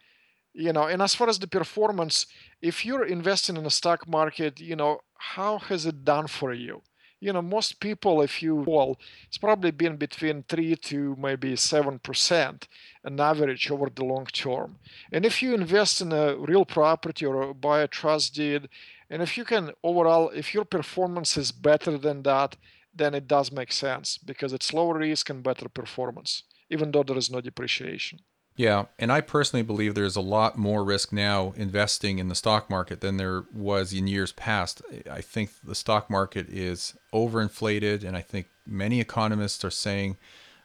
you 0.58 0.72
know 0.72 0.84
and 0.84 1.00
as 1.00 1.14
far 1.14 1.28
as 1.28 1.38
the 1.38 1.46
performance 1.46 2.26
if 2.60 2.84
you're 2.84 3.04
investing 3.04 3.56
in 3.56 3.64
a 3.64 3.70
stock 3.70 4.08
market 4.08 4.60
you 4.60 4.74
know 4.74 4.98
how 5.16 5.58
has 5.58 5.86
it 5.86 6.04
done 6.04 6.26
for 6.26 6.52
you 6.52 6.82
you 7.20 7.32
know 7.32 7.42
most 7.42 7.80
people 7.80 8.22
if 8.22 8.42
you 8.42 8.54
well 8.56 8.98
it's 9.26 9.38
probably 9.38 9.70
been 9.70 9.96
between 9.96 10.44
3 10.48 10.76
to 10.76 11.16
maybe 11.18 11.52
7% 11.54 12.62
an 13.04 13.20
average 13.20 13.70
over 13.70 13.88
the 13.88 14.04
long 14.04 14.26
term. 14.26 14.78
And 15.12 15.24
if 15.24 15.42
you 15.42 15.54
invest 15.54 16.00
in 16.00 16.12
a 16.12 16.36
real 16.36 16.64
property 16.64 17.24
or 17.24 17.54
buy 17.54 17.80
a 17.80 17.88
trust 17.88 18.34
deed 18.34 18.68
and 19.10 19.22
if 19.22 19.36
you 19.36 19.44
can 19.44 19.72
overall 19.82 20.30
if 20.30 20.54
your 20.54 20.64
performance 20.64 21.36
is 21.36 21.52
better 21.52 21.96
than 21.98 22.22
that 22.22 22.56
then 22.94 23.14
it 23.14 23.28
does 23.28 23.52
make 23.52 23.72
sense 23.72 24.18
because 24.18 24.52
it's 24.52 24.72
lower 24.72 24.98
risk 24.98 25.30
and 25.30 25.42
better 25.42 25.68
performance 25.68 26.42
even 26.70 26.90
though 26.90 27.02
there 27.02 27.18
is 27.18 27.30
no 27.30 27.40
depreciation 27.40 28.18
yeah, 28.58 28.86
and 28.98 29.12
I 29.12 29.20
personally 29.20 29.62
believe 29.62 29.94
there's 29.94 30.16
a 30.16 30.20
lot 30.20 30.58
more 30.58 30.82
risk 30.82 31.12
now 31.12 31.52
investing 31.56 32.18
in 32.18 32.26
the 32.26 32.34
stock 32.34 32.68
market 32.68 33.00
than 33.00 33.16
there 33.16 33.44
was 33.52 33.92
in 33.92 34.08
years 34.08 34.32
past. 34.32 34.82
I 35.08 35.20
think 35.20 35.50
the 35.62 35.76
stock 35.76 36.10
market 36.10 36.48
is 36.48 36.94
overinflated, 37.14 38.02
and 38.02 38.16
I 38.16 38.20
think 38.20 38.48
many 38.66 39.00
economists 39.00 39.64
are 39.64 39.70
saying, 39.70 40.16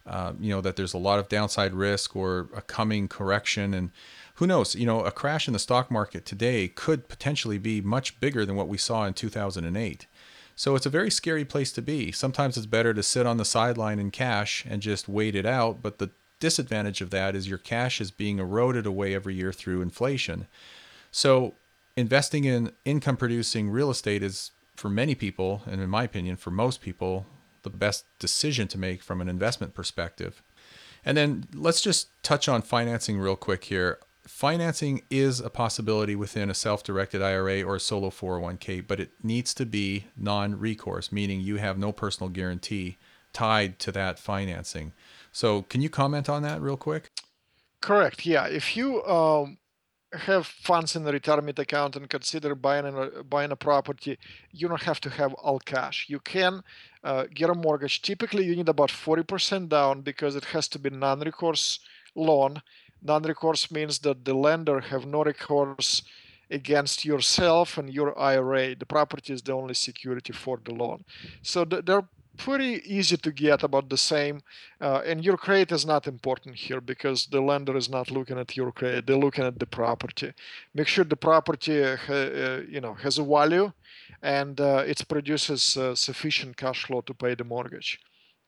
uh, 0.07 0.33
you 0.39 0.49
know, 0.49 0.59
that 0.59 0.75
there's 0.75 0.95
a 0.95 0.97
lot 0.97 1.19
of 1.19 1.29
downside 1.29 1.75
risk 1.75 2.15
or 2.15 2.49
a 2.55 2.63
coming 2.63 3.07
correction, 3.07 3.75
and 3.75 3.91
who 4.35 4.47
knows? 4.47 4.73
You 4.73 4.87
know, 4.87 5.01
a 5.01 5.11
crash 5.11 5.45
in 5.47 5.53
the 5.53 5.59
stock 5.59 5.91
market 5.91 6.25
today 6.25 6.69
could 6.69 7.07
potentially 7.07 7.59
be 7.59 7.79
much 7.79 8.19
bigger 8.19 8.43
than 8.43 8.55
what 8.55 8.67
we 8.67 8.79
saw 8.79 9.05
in 9.05 9.13
2008. 9.13 10.07
So 10.55 10.75
it's 10.75 10.87
a 10.87 10.89
very 10.89 11.11
scary 11.11 11.45
place 11.45 11.71
to 11.73 11.81
be. 11.83 12.11
Sometimes 12.11 12.57
it's 12.57 12.65
better 12.65 12.95
to 12.95 13.03
sit 13.03 13.27
on 13.27 13.37
the 13.37 13.45
sideline 13.45 13.99
in 13.99 14.09
cash 14.09 14.65
and 14.67 14.81
just 14.81 15.07
wait 15.07 15.35
it 15.35 15.45
out, 15.45 15.83
but 15.83 15.99
the 15.99 16.09
disadvantage 16.43 16.99
of 16.99 17.09
that 17.09 17.37
is 17.37 17.47
your 17.47 17.57
cash 17.57 18.01
is 18.01 18.11
being 18.11 18.37
eroded 18.37 18.85
away 18.85 19.15
every 19.15 19.33
year 19.33 19.53
through 19.53 19.81
inflation. 19.81 20.45
So 21.09 21.53
investing 21.95 22.43
in 22.43 22.73
income 22.83 23.15
producing 23.15 23.69
real 23.69 23.89
estate 23.89 24.21
is 24.21 24.51
for 24.75 24.89
many 24.89 25.15
people 25.15 25.61
and 25.65 25.79
in 25.79 25.89
my 25.89 26.03
opinion 26.03 26.35
for 26.35 26.51
most 26.51 26.81
people 26.81 27.25
the 27.61 27.69
best 27.69 28.03
decision 28.19 28.67
to 28.67 28.77
make 28.77 29.01
from 29.01 29.21
an 29.21 29.29
investment 29.29 29.73
perspective. 29.73 30.43
And 31.05 31.15
then 31.15 31.45
let's 31.53 31.79
just 31.79 32.09
touch 32.23 32.49
on 32.49 32.61
financing 32.61 33.19
real 33.19 33.37
quick 33.37 33.63
here. 33.63 33.99
Financing 34.27 35.03
is 35.09 35.39
a 35.39 35.49
possibility 35.49 36.13
within 36.13 36.49
a 36.49 36.53
self 36.53 36.83
directed 36.83 37.21
IRA 37.21 37.63
or 37.63 37.77
a 37.77 37.79
solo 37.79 38.09
401k, 38.09 38.85
but 38.85 38.99
it 38.99 39.11
needs 39.23 39.53
to 39.53 39.65
be 39.65 40.07
non 40.17 40.59
recourse, 40.59 41.09
meaning 41.09 41.39
you 41.39 41.55
have 41.55 41.77
no 41.77 41.93
personal 41.93 42.29
guarantee 42.29 42.97
tied 43.31 43.79
to 43.79 43.93
that 43.93 44.19
financing. 44.19 44.91
So, 45.33 45.63
can 45.63 45.81
you 45.81 45.89
comment 45.89 46.29
on 46.29 46.43
that 46.43 46.61
real 46.61 46.77
quick? 46.77 47.11
Correct. 47.81 48.25
Yeah. 48.25 48.45
If 48.45 48.77
you 48.77 49.03
um, 49.03 49.57
have 50.13 50.45
funds 50.45 50.95
in 50.95 51.03
the 51.03 51.11
retirement 51.11 51.59
account 51.59 51.95
and 51.95 52.09
consider 52.09 52.55
buying 52.55 52.85
a, 52.85 53.23
buying 53.23 53.51
a 53.51 53.55
property, 53.55 54.17
you 54.51 54.67
don't 54.67 54.83
have 54.83 55.01
to 55.01 55.09
have 55.09 55.33
all 55.33 55.59
cash. 55.59 56.05
You 56.07 56.19
can 56.19 56.61
uh, 57.03 57.25
get 57.33 57.49
a 57.49 57.55
mortgage. 57.55 58.01
Typically, 58.01 58.45
you 58.45 58.55
need 58.55 58.69
about 58.69 58.89
40% 58.89 59.69
down 59.69 60.01
because 60.01 60.35
it 60.35 60.45
has 60.45 60.67
to 60.69 60.79
be 60.79 60.91
non-recourse 60.91 61.79
loan. 62.15 62.61
Non-recourse 63.01 63.71
means 63.71 63.99
that 63.99 64.23
the 64.23 64.33
lender 64.33 64.79
have 64.79 65.05
no 65.05 65.23
recourse 65.23 66.03
against 66.49 67.03
yourself 67.03 67.77
and 67.77 67.91
your 67.91 68.17
IRA. 68.17 68.75
The 68.75 68.85
property 68.85 69.33
is 69.33 69.41
the 69.41 69.53
only 69.53 69.73
security 69.73 70.31
for 70.31 70.59
the 70.63 70.73
loan. 70.73 71.03
So 71.41 71.65
th- 71.65 71.83
there 71.85 71.97
are 71.97 72.07
pretty 72.37 72.81
easy 72.85 73.17
to 73.17 73.31
get 73.31 73.63
about 73.63 73.89
the 73.89 73.97
same 73.97 74.41
uh, 74.81 75.01
and 75.05 75.23
your 75.23 75.37
credit 75.37 75.71
is 75.71 75.85
not 75.85 76.07
important 76.07 76.55
here 76.55 76.81
because 76.81 77.27
the 77.27 77.41
lender 77.41 77.77
is 77.77 77.89
not 77.89 78.09
looking 78.09 78.39
at 78.39 78.57
your 78.57 78.71
credit 78.71 79.05
they're 79.05 79.15
looking 79.17 79.43
at 79.43 79.59
the 79.59 79.65
property 79.65 80.33
make 80.73 80.87
sure 80.87 81.05
the 81.05 81.15
property 81.15 81.83
uh, 81.83 81.97
uh 82.09 82.61
you 82.67 82.81
know 82.81 82.93
has 82.93 83.17
a 83.19 83.23
value 83.23 83.71
and 84.21 84.59
uh, 84.59 84.83
it 84.85 85.07
produces 85.07 85.77
uh, 85.77 85.93
sufficient 85.95 86.57
cash 86.57 86.85
flow 86.85 87.01
to 87.01 87.13
pay 87.13 87.35
the 87.35 87.43
mortgage 87.43 87.99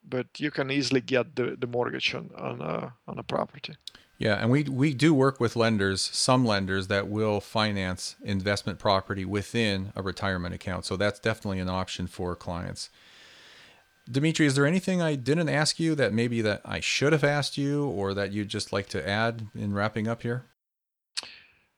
but 0.08 0.26
you 0.38 0.50
can 0.50 0.70
easily 0.70 1.00
get 1.00 1.36
the, 1.36 1.56
the 1.58 1.66
mortgage 1.66 2.14
on 2.14 2.30
on 2.36 2.60
a, 2.60 2.92
on 3.06 3.18
a 3.18 3.22
property 3.22 3.74
yeah, 4.18 4.36
and 4.36 4.50
we 4.50 4.62
we 4.62 4.94
do 4.94 5.12
work 5.12 5.40
with 5.40 5.56
lenders, 5.56 6.00
some 6.00 6.46
lenders 6.46 6.86
that 6.86 7.06
will 7.08 7.40
finance 7.40 8.16
investment 8.22 8.78
property 8.78 9.26
within 9.26 9.92
a 9.94 10.00
retirement 10.00 10.54
account. 10.54 10.86
So 10.86 10.96
that's 10.96 11.20
definitely 11.20 11.60
an 11.60 11.68
option 11.68 12.06
for 12.06 12.34
clients. 12.34 12.88
Dimitri, 14.10 14.46
is 14.46 14.54
there 14.54 14.66
anything 14.66 15.02
I 15.02 15.16
didn't 15.16 15.48
ask 15.48 15.80
you 15.80 15.94
that 15.96 16.12
maybe 16.12 16.40
that 16.42 16.60
I 16.64 16.80
should 16.80 17.12
have 17.12 17.24
asked 17.24 17.58
you 17.58 17.86
or 17.86 18.14
that 18.14 18.32
you'd 18.32 18.48
just 18.48 18.72
like 18.72 18.88
to 18.90 19.08
add 19.08 19.46
in 19.54 19.74
wrapping 19.74 20.06
up 20.06 20.22
here? 20.22 20.44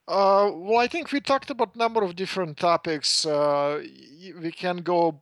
Uh, 0.07 0.51
well, 0.53 0.79
I 0.79 0.87
think 0.87 1.11
we 1.11 1.21
talked 1.21 1.49
about 1.49 1.75
a 1.75 1.77
number 1.77 2.03
of 2.03 2.15
different 2.15 2.57
topics. 2.57 3.25
Uh, 3.25 3.83
we 4.41 4.51
can 4.51 4.77
go 4.77 5.21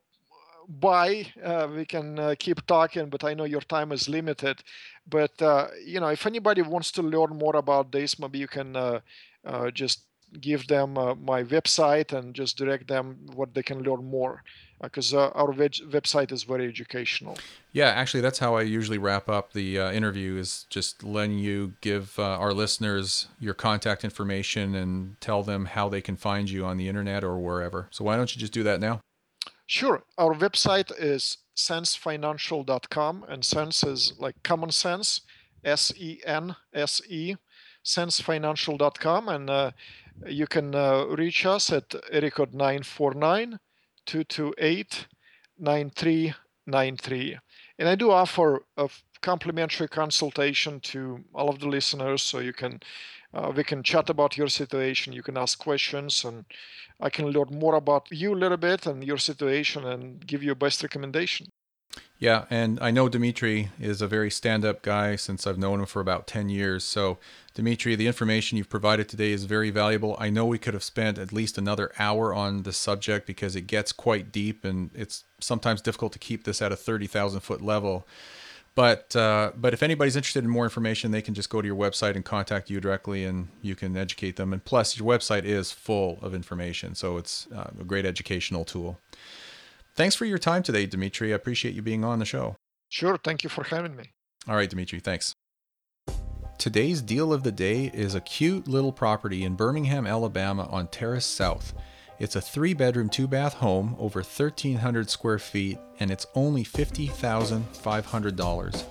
by, 0.67 1.28
uh, 1.43 1.67
we 1.74 1.86
can 1.86 2.20
uh, 2.20 2.36
keep 2.39 2.65
talking, 2.67 3.10
but 3.10 3.24
I 3.24 3.34
know 3.34 3.43
your 3.43 3.62
time 3.62 3.91
is 3.91 4.10
limited. 4.10 4.62
But, 5.06 5.41
uh, 5.41 5.67
you 5.86 6.00
know, 6.00 6.08
if 6.08 6.26
anybody 6.26 6.62
wants 6.62 6.91
to 6.93 7.02
learn 7.02 7.38
more 7.38 7.56
about 7.56 7.91
this, 7.91 8.20
maybe 8.20 8.39
you 8.39 8.48
can 8.48 8.76
uh, 8.76 9.02
just 9.72 10.07
give 10.42 10.68
them 10.68 10.98
uh, 10.98 11.16
my 11.16 11.44
website 11.44 12.12
and 12.13 12.34
just 12.34 12.58
direct 12.58 12.88
them 12.88 13.18
what 13.34 13.54
they 13.54 13.63
can 13.63 13.82
learn 13.82 14.04
more 14.04 14.44
because 14.82 15.13
uh, 15.13 15.28
uh, 15.28 15.32
our 15.36 15.52
web- 15.52 15.72
website 15.90 16.32
is 16.32 16.44
very 16.44 16.68
educational. 16.68 17.38
Yeah 17.72 17.90
actually 17.90 18.22
that's 18.22 18.40
how 18.40 18.56
i 18.56 18.62
usually 18.62 18.98
wrap 18.98 19.30
up 19.30 19.54
the 19.54 19.80
uh, 19.80 19.92
interview 19.92 20.38
is 20.38 20.66
just 20.70 21.04
letting 21.04 21.40
you 21.40 21.74
give 21.82 22.18
uh, 22.20 22.24
our 22.24 22.54
listeners 22.54 23.28
your 23.39 23.54
contact 23.54 24.04
information 24.04 24.76
and 24.76 25.20
tell 25.22 25.43
them 25.43 25.66
how 25.66 25.89
they 25.89 26.01
can 26.01 26.16
find 26.16 26.49
you 26.49 26.66
on 26.66 26.78
the 26.78 26.88
internet 26.88 27.24
or 27.24 27.38
wherever. 27.39 27.88
So 27.91 28.04
why 28.04 28.18
don't 28.18 28.34
you 28.36 28.39
just 28.39 28.54
do 28.54 28.64
that 28.64 28.80
now? 28.80 29.01
Sure. 29.66 30.04
Our 30.18 30.34
website 30.34 30.91
is 30.97 31.38
sensefinancial.com 31.56 33.26
and 33.28 33.43
sense 33.43 33.84
is 33.84 34.14
like 34.20 34.36
common 34.43 34.72
sense 34.72 35.22
s-e-n-s-e 35.64 37.36
sensefinancial.com 37.84 39.30
and 39.30 39.49
uh, 39.49 39.72
you 40.26 40.47
can 40.47 40.74
uh, 40.74 41.05
reach 41.05 41.45
us 41.45 41.72
at 41.72 41.95
area 42.11 42.32
code 42.32 42.53
949 42.53 43.59
228 44.05 45.07
9393. 45.59 47.38
And 47.80 47.89
I 47.89 47.95
do 47.95 48.11
offer 48.11 48.63
a 48.78 48.89
complimentary 49.22 49.88
consultation 49.88 50.80
to 50.80 51.24
all 51.34 51.49
of 51.49 51.59
the 51.59 51.68
listeners 51.68 52.22
so 52.22 52.39
you 52.39 52.53
can 52.53 52.80
uh, 53.34 53.51
we 53.55 53.63
can 53.63 53.84
chat 53.84 54.09
about 54.09 54.38
your 54.38 54.47
situation. 54.47 55.13
You 55.13 55.22
can 55.22 55.38
ask 55.38 55.59
questions, 55.59 56.24
and 56.24 56.45
I 56.99 57.09
can 57.09 57.28
learn 57.28 57.49
more 57.51 57.76
about 57.76 58.07
you 58.09 58.34
a 58.34 58.41
little 58.43 58.57
bit 58.57 58.88
and 58.88 59.03
your 59.03 59.18
situation 59.18 59.86
and 59.86 60.26
give 60.26 60.41
you 60.43 60.53
a 60.53 60.55
best 60.55 60.82
recommendation. 60.82 61.47
Yeah, 62.20 62.46
and 62.50 62.80
I 62.82 62.90
know 62.90 63.10
Dimitri 63.10 63.70
is 63.80 64.02
a 64.02 64.08
very 64.08 64.32
stand 64.32 64.66
up 64.66 64.82
guy 64.82 65.16
since 65.16 65.46
I've 65.46 65.60
known 65.60 65.82
him 65.82 65.86
for 65.86 66.00
about 66.00 66.26
10 66.26 66.50
years. 66.50 66.84
So, 66.84 67.20
Dimitri, 67.54 67.96
the 67.96 68.08
information 68.08 68.58
you've 68.58 68.70
provided 68.70 69.08
today 69.08 69.32
is 69.32 69.44
very 69.46 69.70
valuable. 69.70 70.18
I 70.20 70.32
know 70.32 70.46
we 70.46 70.58
could 70.58 70.74
have 70.74 70.84
spent 70.84 71.20
at 71.20 71.32
least 71.32 71.60
another 71.60 71.92
hour 72.00 72.34
on 72.34 72.64
the 72.64 72.74
subject 72.74 73.28
because 73.28 73.56
it 73.56 73.68
gets 73.68 73.92
quite 73.92 74.32
deep 74.32 74.66
and 74.66 74.90
it's 74.96 75.26
sometimes 75.40 75.80
difficult 75.80 76.12
to 76.14 76.20
keep 76.20 76.44
this 76.44 76.60
at 76.60 76.72
a 76.72 76.76
30,000 76.76 77.42
foot 77.42 77.62
level. 77.62 78.08
But 78.74 79.16
uh, 79.16 79.54
but 79.56 79.74
if 79.74 79.82
anybody's 79.82 80.16
interested 80.16 80.44
in 80.44 80.52
more 80.52 80.64
information, 80.64 81.10
they 81.10 81.24
can 81.24 81.34
just 81.34 81.50
go 81.50 81.62
to 81.62 81.68
your 81.68 81.76
website 81.76 82.16
and 82.16 82.24
contact 82.24 82.70
you 82.70 82.80
directly, 82.80 83.26
and 83.26 83.48
you 83.64 83.74
can 83.74 83.98
educate 83.98 84.36
them. 84.36 84.54
And 84.54 84.64
plus, 84.64 85.00
your 85.00 85.08
website 85.08 85.46
is 85.46 85.72
full 85.72 86.20
of 86.22 86.36
information, 86.36 86.94
so 86.94 87.18
it's 87.18 87.48
uh, 87.56 87.72
a 87.80 87.84
great 87.84 88.06
educational 88.06 88.66
tool. 88.66 89.00
Thanks 89.98 90.16
for 90.16 90.26
your 90.26 90.38
time 90.38 90.62
today, 90.62 90.86
Dimitri. 90.86 91.34
I 91.34 91.36
appreciate 91.36 91.74
you 91.74 91.82
being 91.82 92.06
on 92.06 92.20
the 92.20 92.26
show. 92.26 92.56
Sure. 92.88 93.18
Thank 93.18 93.43
you 93.43 93.50
for 93.50 93.64
having 93.64 93.95
me. 93.95 94.12
All 94.48 94.56
right, 94.56 94.70
Dimitri. 94.70 95.00
Thanks. 95.00 95.34
Today's 96.60 97.02
deal 97.02 97.34
of 97.34 97.41
the 97.41 97.52
day 97.52 97.89
is 97.93 98.14
a 98.14 98.22
cute 98.22 98.68
little 98.68 98.91
property 98.91 99.43
in 99.43 99.56
Birmingham, 99.56 100.06
Alabama 100.06 100.70
on 100.72 100.88
Terrace 100.88 101.26
South. 101.26 101.74
It's 102.20 102.36
a 102.36 102.41
three 102.41 102.76
bedroom, 102.76 103.10
two 103.10 103.28
bath 103.28 103.56
home 103.56 103.95
over 103.98 104.20
1,300 104.20 105.10
square 105.10 105.39
feet, 105.39 105.80
and 106.00 106.12
it's 106.12 106.28
only 106.36 106.64
$50,500. 106.64 108.84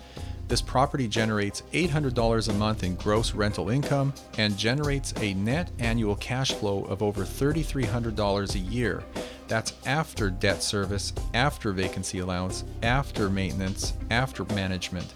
This 0.49 0.63
property 0.63 1.09
generates 1.09 1.63
$800 1.73 2.49
a 2.49 2.53
month 2.53 2.85
in 2.85 2.95
gross 2.95 3.35
rental 3.35 3.71
income 3.71 4.15
and 4.39 4.57
generates 4.57 5.13
a 5.21 5.35
net 5.35 5.73
annual 5.81 6.15
cash 6.17 6.53
flow 6.53 6.85
of 6.85 7.03
over 7.03 7.25
$3,300 7.25 8.55
a 8.55 8.59
year. 8.59 9.03
That's 9.49 9.73
after 9.87 10.31
debt 10.31 10.63
service, 10.63 11.13
after 11.35 11.73
vacancy 11.73 12.21
allowance, 12.21 12.65
after 12.83 13.29
maintenance, 13.29 13.95
after 14.11 14.45
management. 14.55 15.13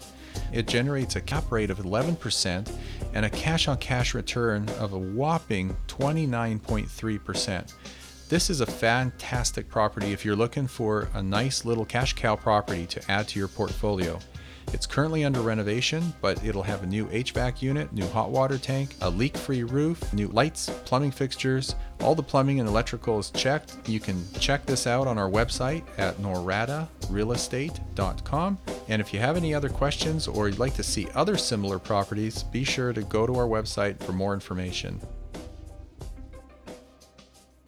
It 0.51 0.67
generates 0.67 1.15
a 1.15 1.21
cap 1.21 1.49
rate 1.49 1.69
of 1.69 1.79
11% 1.79 2.69
and 3.13 3.25
a 3.25 3.29
cash 3.29 3.69
on 3.69 3.77
cash 3.77 4.13
return 4.13 4.67
of 4.79 4.91
a 4.93 4.99
whopping 4.99 5.77
29.3%. 5.87 7.73
This 8.27 8.49
is 8.49 8.61
a 8.61 8.65
fantastic 8.65 9.69
property 9.69 10.13
if 10.13 10.23
you're 10.23 10.37
looking 10.37 10.67
for 10.67 11.09
a 11.13 11.21
nice 11.21 11.65
little 11.65 11.83
cash 11.85 12.13
cow 12.13 12.35
property 12.35 12.85
to 12.87 13.11
add 13.11 13.27
to 13.29 13.39
your 13.39 13.49
portfolio. 13.49 14.19
It's 14.73 14.85
currently 14.85 15.25
under 15.25 15.41
renovation, 15.41 16.13
but 16.21 16.41
it'll 16.45 16.63
have 16.63 16.83
a 16.83 16.85
new 16.85 17.07
HVAC 17.07 17.61
unit, 17.61 17.91
new 17.91 18.07
hot 18.07 18.31
water 18.31 18.57
tank, 18.57 18.95
a 19.01 19.09
leak 19.09 19.35
free 19.35 19.63
roof, 19.63 20.13
new 20.13 20.29
lights, 20.29 20.69
plumbing 20.85 21.11
fixtures. 21.11 21.75
All 21.99 22.15
the 22.15 22.23
plumbing 22.23 22.61
and 22.61 22.69
electrical 22.69 23.19
is 23.19 23.31
checked. 23.31 23.75
You 23.87 23.99
can 23.99 24.23
check 24.39 24.65
this 24.65 24.87
out 24.87 25.07
on 25.07 25.17
our 25.17 25.29
website 25.29 25.83
at 25.97 26.15
noradarealestate.com. 26.17 28.57
And 28.87 29.01
if 29.01 29.13
you 29.13 29.19
have 29.19 29.35
any 29.35 29.53
other 29.53 29.69
questions 29.69 30.27
or 30.27 30.47
you'd 30.47 30.59
like 30.59 30.75
to 30.75 30.83
see 30.83 31.09
other 31.15 31.35
similar 31.35 31.77
properties, 31.77 32.43
be 32.43 32.63
sure 32.63 32.93
to 32.93 33.01
go 33.01 33.27
to 33.27 33.35
our 33.35 33.47
website 33.47 34.01
for 34.01 34.13
more 34.13 34.33
information. 34.33 35.01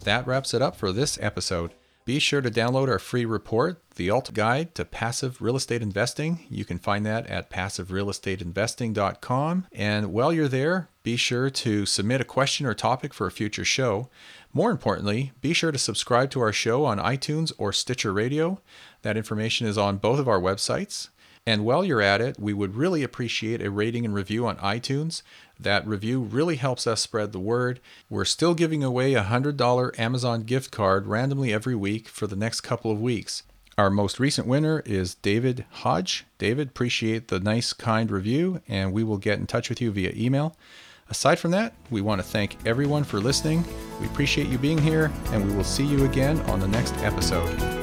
That 0.05 0.25
wraps 0.25 0.53
it 0.53 0.61
up 0.61 0.75
for 0.75 0.91
this 0.91 1.17
episode. 1.21 1.71
Be 2.05 2.19
sure 2.19 2.41
to 2.41 2.51
download 2.51 2.89
our 2.89 2.99
free 2.99 3.23
report, 3.23 3.81
The 3.95 4.09
Alt 4.09 4.33
Guide 4.33 4.75
to 4.75 4.83
Passive 4.83 5.41
Real 5.41 5.55
Estate 5.55 5.81
Investing. 5.81 6.45
You 6.49 6.65
can 6.65 6.77
find 6.77 7.05
that 7.05 7.25
at 7.27 7.49
passiverealestateinvesting.com. 7.49 9.67
And 9.71 10.11
while 10.11 10.33
you're 10.33 10.49
there, 10.49 10.89
be 11.03 11.15
sure 11.15 11.49
to 11.49 11.85
submit 11.85 12.19
a 12.19 12.25
question 12.25 12.65
or 12.65 12.73
topic 12.73 13.13
for 13.13 13.25
a 13.25 13.31
future 13.31 13.63
show. 13.63 14.09
More 14.51 14.69
importantly, 14.69 15.31
be 15.39 15.53
sure 15.53 15.71
to 15.71 15.77
subscribe 15.77 16.29
to 16.31 16.41
our 16.41 16.51
show 16.51 16.83
on 16.83 16.99
iTunes 16.99 17.53
or 17.57 17.71
Stitcher 17.71 18.11
Radio. 18.11 18.59
That 19.03 19.15
information 19.15 19.65
is 19.65 19.77
on 19.77 19.95
both 19.95 20.19
of 20.19 20.27
our 20.27 20.41
websites. 20.41 21.07
And 21.45 21.63
while 21.63 21.85
you're 21.85 22.01
at 22.01 22.21
it, 22.21 22.37
we 22.37 22.53
would 22.53 22.75
really 22.75 23.03
appreciate 23.03 23.61
a 23.61 23.71
rating 23.71 24.03
and 24.03 24.13
review 24.13 24.45
on 24.45 24.57
iTunes. 24.57 25.21
That 25.63 25.87
review 25.87 26.19
really 26.21 26.57
helps 26.57 26.85
us 26.85 27.01
spread 27.01 27.31
the 27.31 27.39
word. 27.39 27.79
We're 28.09 28.25
still 28.25 28.53
giving 28.53 28.83
away 28.83 29.13
a 29.13 29.23
$100 29.23 29.97
Amazon 29.97 30.43
gift 30.43 30.71
card 30.71 31.07
randomly 31.07 31.53
every 31.53 31.75
week 31.75 32.09
for 32.09 32.27
the 32.27 32.35
next 32.35 32.61
couple 32.61 32.91
of 32.91 33.01
weeks. 33.01 33.43
Our 33.77 33.89
most 33.89 34.19
recent 34.19 34.45
winner 34.45 34.83
is 34.85 35.15
David 35.15 35.65
Hodge. 35.71 36.25
David, 36.37 36.67
appreciate 36.67 37.29
the 37.29 37.39
nice, 37.39 37.71
kind 37.71 38.11
review, 38.11 38.61
and 38.67 38.91
we 38.91 39.05
will 39.05 39.17
get 39.17 39.39
in 39.39 39.47
touch 39.47 39.69
with 39.69 39.81
you 39.81 39.89
via 39.91 40.11
email. 40.15 40.55
Aside 41.09 41.39
from 41.39 41.51
that, 41.51 41.73
we 41.89 42.01
want 42.01 42.21
to 42.21 42.27
thank 42.27 42.57
everyone 42.67 43.05
for 43.05 43.19
listening. 43.19 43.63
We 44.01 44.07
appreciate 44.07 44.47
you 44.47 44.57
being 44.57 44.77
here, 44.77 45.11
and 45.27 45.45
we 45.45 45.55
will 45.55 45.63
see 45.63 45.85
you 45.85 46.03
again 46.05 46.41
on 46.41 46.59
the 46.59 46.67
next 46.67 46.93
episode. 46.97 47.82